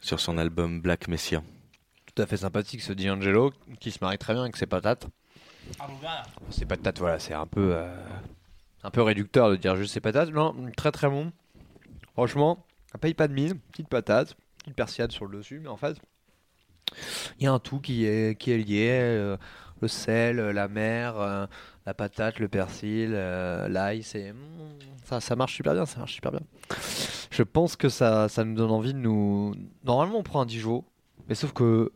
[0.00, 1.42] sur son album Black Messiah.
[2.14, 5.06] Tout à fait sympathique ce D'Angelo qui se marie très bien avec ses patates.
[6.50, 7.94] Ses patates, voilà, c'est un peu, euh,
[8.82, 10.30] un peu réducteur de dire juste ses patates.
[10.30, 11.32] Non, très très bon.
[12.12, 13.58] Franchement, ça paye pas de mine.
[13.70, 15.96] Petite patate, petite persillade sur le dessus, mais en fait,
[17.38, 18.88] il y a un tout qui est, qui est lié.
[18.90, 19.36] euh,
[19.80, 21.46] le sel, la mer, euh,
[21.86, 24.34] la patate, le persil, l'ail, c'est.
[25.08, 26.42] Ça, ça marche super bien, ça marche super bien.
[27.30, 29.54] Je pense que ça, ça nous donne envie de nous.
[29.82, 30.84] Normalement, on prend un Dijon,
[31.28, 31.92] mais sauf que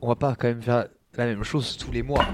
[0.00, 2.24] on va pas quand même faire la même chose tous les mois.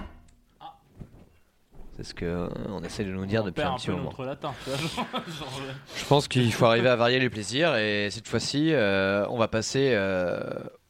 [1.94, 3.96] C'est ce que euh, on essaie de nous dire On depuis un un petit peu
[3.96, 4.11] moment.
[4.20, 4.54] latin.
[5.94, 9.48] Je pense qu'il faut arriver à varier les plaisirs et cette fois-ci, euh, on va
[9.48, 10.40] passer euh,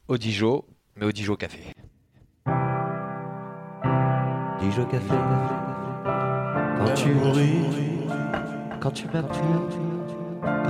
[0.07, 0.63] au Dijon,
[0.95, 1.59] mais au Dijon café.
[4.61, 5.15] Dijon café.
[6.77, 7.98] Quand tu ris,
[8.81, 9.39] quand tu m'appuies
[10.41, 10.63] par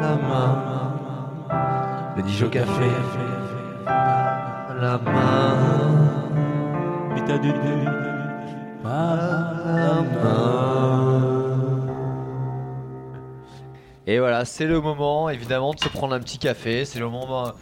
[0.00, 0.64] la main.
[2.16, 2.88] Le Dijon café.
[3.84, 5.56] par La main.
[7.16, 7.52] Et t'as du-
[8.84, 11.24] La main.
[14.06, 16.84] Et voilà, c'est le moment évidemment de se prendre un petit café.
[16.84, 17.44] C'est le moment.
[17.44, 17.54] ben,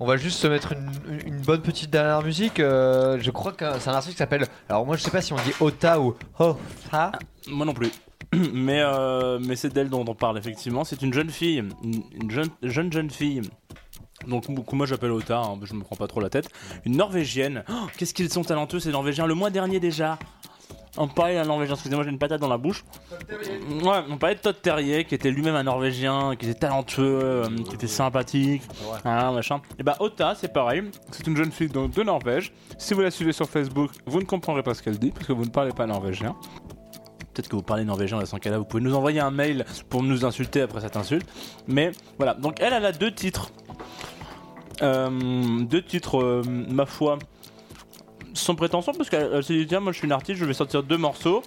[0.00, 0.90] On va juste se mettre une,
[1.26, 2.60] une bonne petite dernière musique.
[2.60, 4.46] euh, je crois que c'est un artiste qui s'appelle.
[4.68, 7.12] Alors moi je sais pas si on dit Ota ou Hofa.
[7.48, 7.90] Moi non plus.
[8.52, 10.84] Mais, euh, mais c'est d'elle dont on parle effectivement.
[10.84, 13.42] C'est une jeune fille, une, une jeune, jeune jeune fille.
[14.26, 16.48] Donc moi j'appelle Ota, hein, je me prends pas trop la tête.
[16.84, 17.64] Une Norvégienne.
[17.68, 19.26] Oh, Qu'est-ce qu'ils sont talentueux ces Norvégiens.
[19.26, 20.18] Le mois dernier déjà.
[20.98, 22.82] On parlait d'un Norvégien, excusez-moi j'ai une patate dans la bouche.
[23.82, 27.48] Ouais, on parlait de Todd Terrier qui était lui-même un Norvégien, qui était talentueux, euh,
[27.68, 28.62] qui était sympathique,
[29.04, 29.60] hein, machin.
[29.78, 32.54] Et bah Ota c'est pareil, c'est une jeune fille de Norvège.
[32.78, 35.34] Si vous la suivez sur Facebook, vous ne comprendrez pas ce qu'elle dit parce que
[35.34, 36.34] vous ne parlez pas norvégien.
[37.36, 40.02] Peut-être que vous parlez norvégien dans ce cas-là, vous pouvez nous envoyer un mail pour
[40.02, 41.28] nous insulter après cette insulte.
[41.68, 43.50] Mais voilà, donc elle, elle a deux titres.
[44.80, 47.18] Euh, deux titres, euh, ma foi,
[48.36, 50.54] sans prétention, parce qu'elle elle s'est dit tiens, moi je suis une artiste, je vais
[50.54, 51.42] sortir deux morceaux.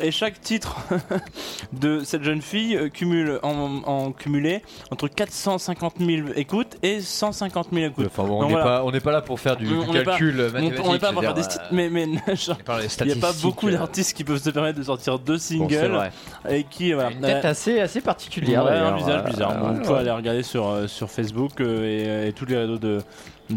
[0.00, 0.76] Et chaque titre
[1.72, 7.68] de cette jeune fille euh, cumule en, en cumulé entre 450 000 écoutes et 150
[7.72, 8.06] 000 écoutes.
[8.06, 8.82] Enfin bon, on n'est voilà.
[9.00, 10.80] pas, là pour faire du, On- du on n'est pas- calcul On- mathématique.
[10.86, 14.16] On n'est pas pour faire des euh, mais, il n'y a pas beaucoup euh, d'artistes
[14.16, 16.10] qui peuvent se permettre de sortir deux bon, c'est singles vrai.
[16.50, 18.64] et qui voilà, Une tête euh, assez, assez particulière.
[18.64, 19.50] Ouais, un visage euh, bizarre.
[19.52, 22.56] euh, Vous ouais, pouvez aller regarder sur, euh, sur Facebook euh, et, et tous les
[22.56, 22.98] réseaux de,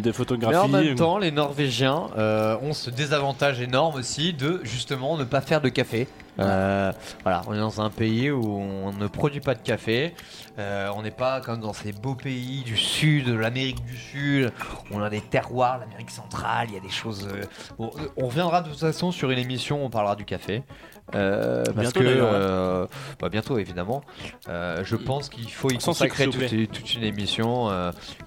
[0.01, 0.55] de photographie.
[0.55, 5.23] Mais en même temps, les Norvégiens euh, ont ce désavantage énorme aussi de justement ne
[5.23, 6.07] pas faire de café.
[6.39, 6.91] Euh,
[7.23, 10.13] voilà, on est dans un pays où on ne produit pas de café.
[10.57, 14.51] Euh, on n'est pas comme dans ces beaux pays du sud, de l'Amérique du Sud.
[14.89, 16.67] où On a des terroirs, l'Amérique centrale.
[16.69, 17.27] Il y a des choses.
[17.31, 17.43] euh,
[17.77, 19.83] bon, on reviendra de toute façon sur une émission.
[19.83, 20.63] On parlera du café.
[21.11, 22.87] Parce Bientôt, que
[23.19, 24.03] bah, bientôt évidemment.
[24.47, 27.69] Je pense qu'il faut y consacrer toute, toute une émission.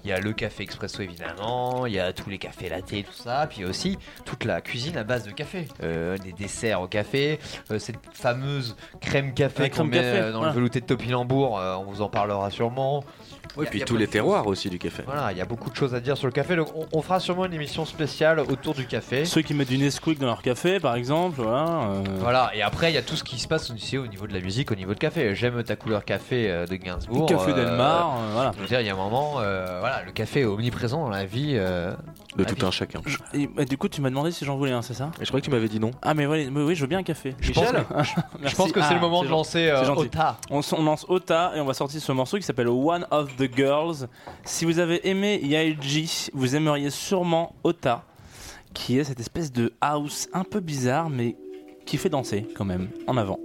[0.05, 3.13] Il y a le café expresso évidemment, il y a tous les cafés latte tout
[3.13, 7.39] ça, puis aussi toute la cuisine à base de café, des desserts au café,
[7.79, 11.83] cette fameuse crème café qu'on met café, euh, dans le velouté de Topinambour, euh, on
[11.83, 13.03] vous en parlera sûrement.
[13.57, 15.03] Oui, puis tous les terroirs aussi du café.
[15.05, 17.01] Voilà, il y a beaucoup de choses à dire sur le café, donc on, on
[17.01, 19.25] fera sûrement une émission spéciale autour du café.
[19.25, 21.67] Ceux qui mettent du Nesquik dans leur café, par exemple, voilà.
[21.89, 24.27] euh, Voilà, et après il y a tout ce qui se passe aussi au niveau
[24.27, 25.35] de la musique, au niveau de café.
[25.35, 27.27] J'aime ta couleur café euh, de Gainsbourg.
[27.27, 28.51] Café euh, Delmar, euh, voilà.
[28.55, 31.09] Je veux dire, il y a un moment, euh, voilà, le café est omniprésent dans
[31.09, 31.53] la vie.
[31.55, 31.93] euh,
[32.37, 32.65] De la tout vie.
[32.65, 33.01] un chacun.
[33.33, 35.11] Et, et du coup, tu m'as demandé si j'en voulais un, c'est ça?
[35.19, 35.91] Et je crois que tu m'avais dit non.
[36.01, 37.35] Ah, mais, ouais, mais oui, je veux bien un café.
[37.41, 39.93] Je pense Michel que- Je pense que c'est Ah, le moment c'est de lancer euh.
[39.95, 40.37] Ota.
[40.49, 43.49] On, on lance Ota et on va sortir ce morceau qui s'appelle One of the
[43.55, 44.07] Girls.
[44.43, 48.03] Si vous avez aimé Yaeji, vous aimeriez sûrement Ota,
[48.73, 51.35] qui est cette espèce de house un peu bizarre, mais
[51.85, 52.89] qui fait danser quand même.
[53.07, 53.39] En avant.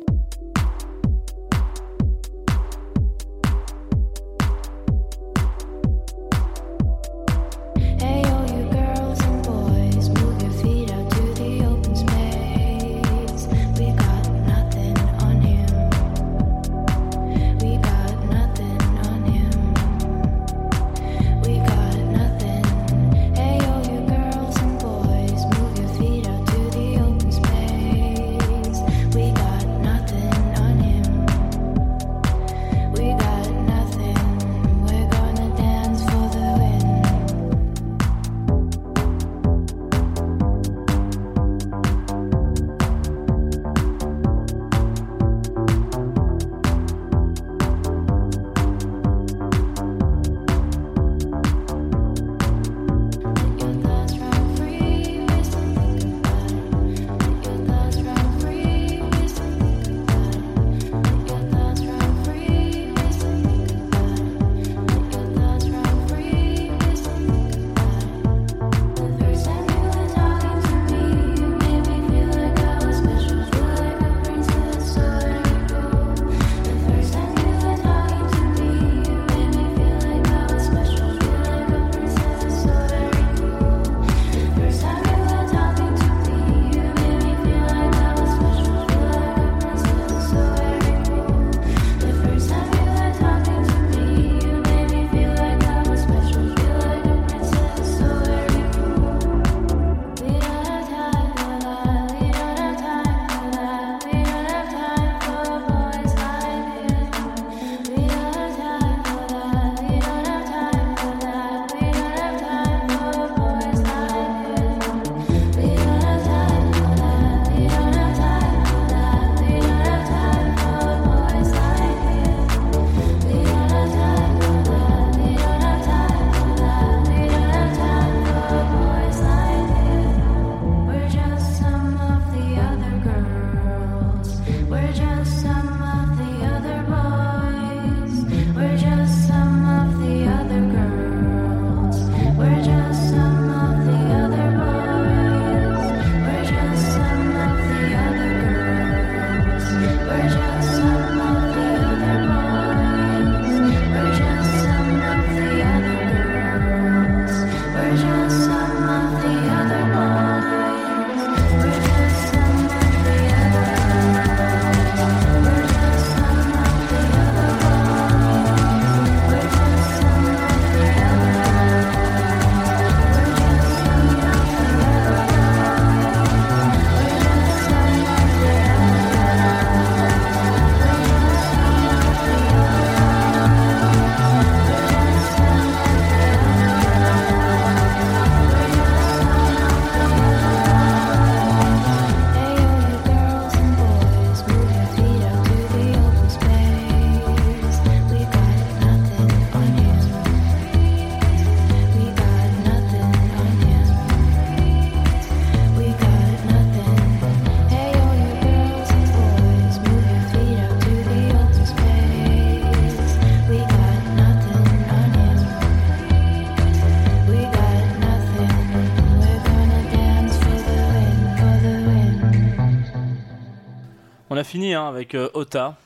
[224.74, 225.76] Fini hein, avec euh, Ota.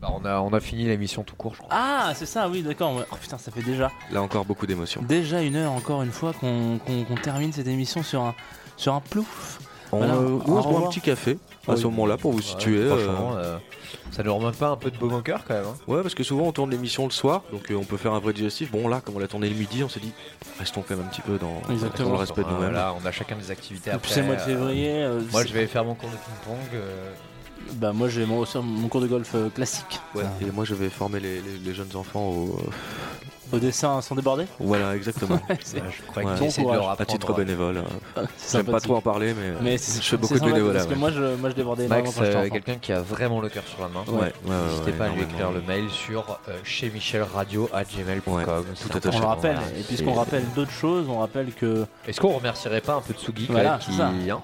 [0.00, 1.68] Bah, on, a, on a fini l'émission tout court, je crois.
[1.72, 2.94] Ah, c'est ça, oui, d'accord.
[3.12, 5.02] Oh putain, ça fait déjà Là encore beaucoup d'émotions.
[5.02, 8.34] déjà une heure encore une fois qu'on qu'on- qu'on termine cette émission sur un
[8.78, 9.58] sur un plouf.
[9.92, 10.84] On, Voilà, euh, au nous, on se boit revoir.
[10.84, 11.36] un petit café
[11.68, 11.78] à Oui.
[11.78, 12.78] ce moment-là pour vous situer.
[12.78, 13.58] euh, Franchement, euh,
[14.12, 15.64] ça ne remonte pas un peu de baume au cœur quand même.
[15.66, 15.74] hein.
[15.88, 18.20] Ouais, parce que souvent on tourne l'émission le soir, donc euh, on peut faire un
[18.20, 18.70] vrai digestif.
[18.70, 20.12] Bon, là, comme on l'a tourné le midi, on s'est dit,
[20.60, 22.08] restons quand même un petit peu dans, Exactement.
[22.10, 22.70] dans le respect de Euh, nous-mêmes.
[22.70, 24.02] Voilà, on a chacun des activités Et après.
[24.06, 24.92] puis c'est le mois de euh, février.
[25.02, 26.56] euh, Moi, c'est- je vais faire mon cours de ping-pong.
[26.74, 27.12] euh,
[27.74, 30.00] Bah moi j'ai mon, mon cours de golf euh, classique.
[30.14, 30.44] Ouais, Ah.
[30.44, 32.58] et moi je vais former les, les- les jeunes enfants au.
[33.52, 34.44] Au dessin sans déborder?
[34.60, 35.40] Voilà, exactement.
[35.48, 36.46] Je crois Ouais.
[36.46, 37.78] essaie de leur à titre bénévole.
[38.16, 40.72] euh, c'est J'aime pas trop en parler, mais, Mais je fais beaucoup de bénévolat.
[40.74, 40.96] Parce que ouais.
[40.96, 43.80] moi je, moi je débordais énormément Max, euh, quelqu'un qui a vraiment le cœur sur
[43.80, 44.04] la main.
[44.06, 47.22] Ouais, ouais, ouais, N'hésitez ouais, pas à lui écrire le mail sur euh, chez Michel
[47.24, 48.24] Radio à gmail.com.
[48.32, 48.38] On
[49.18, 52.94] le rappelle, Voilà, et puisqu'on rappelle d'autres choses, on rappelle que Est-ce qu'on remercierait pas
[52.94, 54.40] un peu Tsugi Voilà, hein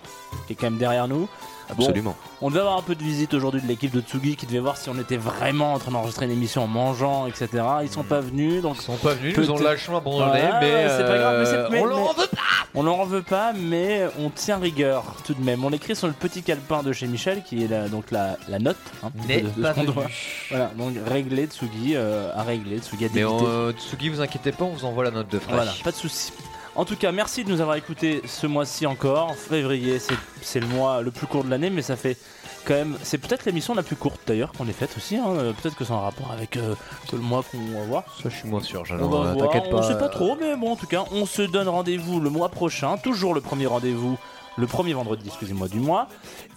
[0.48, 1.28] qui est quand même derrière nous.
[1.74, 2.16] Bon, Absolument.
[2.40, 4.76] on devait avoir un peu de visite aujourd'hui de l'équipe de Tsugi qui devait voir
[4.76, 7.48] si on était vraiment en train d'enregistrer une émission en mangeant, etc.
[7.82, 10.88] Ils sont pas venus, donc Ils sont pas venus, ils nous ont lâchement abandonné, mais
[10.88, 12.38] c'est pas grave, mais euh, mais- on leur mais- en veut pas.
[12.74, 15.64] on n'en veut pas, mais on tient rigueur tout de même.
[15.64, 18.58] On écrit sur le petit calepin de chez Michel, qui est la- donc la, la
[18.60, 20.06] note hein, de- de pas doit.
[20.50, 23.34] Voilà, donc régler Tsugi, euh, à régler Tsugi à Mais débiter.
[23.44, 25.52] on, euh, Tsugi, vous inquiétez pas, on vous envoie la note de frais.
[25.52, 26.32] Voilà, pas de soucis.
[26.76, 29.34] En tout cas, merci de nous avoir écoutés ce mois-ci encore.
[29.34, 29.98] Février,
[30.42, 32.18] c'est- le mois le plus court de l'année, mais ça fait
[32.66, 32.98] quand même.
[33.02, 35.16] C'est peut-être l'émission la plus courte d'ailleurs qu'on ait faite aussi.
[35.16, 35.24] hein.
[35.28, 36.74] Euh, Peut-être que c'est en rapport avec euh,
[37.12, 38.04] le mois qu'on va voir.
[38.22, 39.82] Ça, je suis moins sûr, On va euh, T'inquiète on pas.
[39.84, 42.50] sait pas euh, trop, mais bon, en tout cas, on se donne rendez-vous le mois
[42.50, 42.98] prochain.
[42.98, 44.18] Toujours le premier rendez-vous,
[44.56, 46.08] le premier vendredi, excusez-moi, du mois.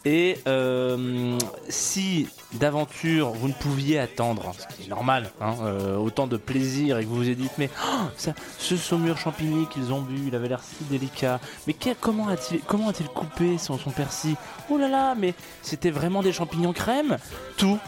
[0.05, 1.37] Et euh,
[1.67, 6.97] si d'aventure vous ne pouviez attendre, ce qui est normal, hein, euh, autant de plaisir
[6.97, 10.27] et que vous vous êtes dit, mais oh, ça, ce saumur champigny qu'ils ont bu,
[10.27, 11.39] il avait l'air si délicat.
[11.67, 14.35] Mais comment a-t-il comment a-t-il coupé son, son persil?
[14.69, 17.17] Oh là là, mais c'était vraiment des champignons crème?
[17.57, 17.79] Tout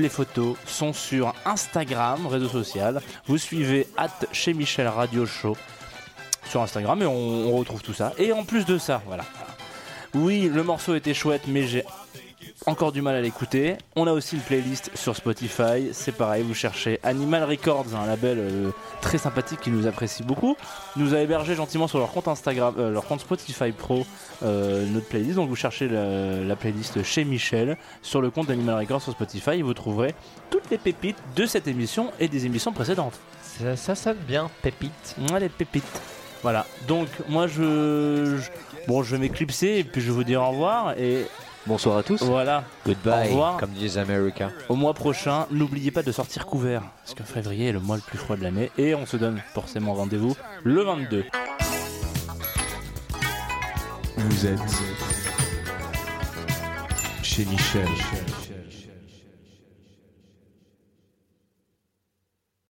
[0.00, 3.00] les photos sont sur Instagram, réseau social.
[3.26, 5.56] Vous suivez at chez Michel Radio Show
[6.48, 8.12] sur Instagram et on retrouve tout ça.
[8.18, 9.24] Et en plus de ça, voilà.
[10.14, 11.84] Oui, le morceau était chouette, mais j'ai
[12.66, 13.76] encore du mal à l'écouter.
[13.96, 15.88] On a aussi une playlist sur Spotify.
[15.92, 20.56] C'est pareil, vous cherchez Animal Records, un label euh, très sympathique qui nous apprécie beaucoup.
[20.96, 24.04] Nous a hébergé gentiment sur leur compte Instagram, euh, leur compte Spotify Pro,
[24.42, 25.36] euh, notre playlist.
[25.36, 29.52] Donc vous cherchez la, la playlist chez Michel sur le compte d'Animal Records sur Spotify
[29.52, 30.14] et vous trouverez
[30.50, 33.18] toutes les pépites de cette émission et des émissions précédentes.
[33.42, 35.16] Ça, ça sonne bien, pépite.
[35.32, 36.00] Ouais, les pépites.
[36.42, 36.66] Voilà.
[36.88, 38.50] Donc moi je, je-
[38.88, 41.26] bon je vais m'éclipser et puis je vais vous dire au revoir et
[41.64, 42.20] Bonsoir à tous.
[42.24, 42.64] voilà.
[42.84, 43.56] Au Goodbye, revoir.
[43.56, 44.50] comme disent les Américains.
[44.68, 48.02] Au mois prochain, n'oubliez pas de sortir couvert parce que février est le mois le
[48.02, 51.24] plus froid de l'année et on se donne forcément rendez-vous le 22.
[54.16, 54.58] Vous êtes
[57.22, 57.86] chez Michel.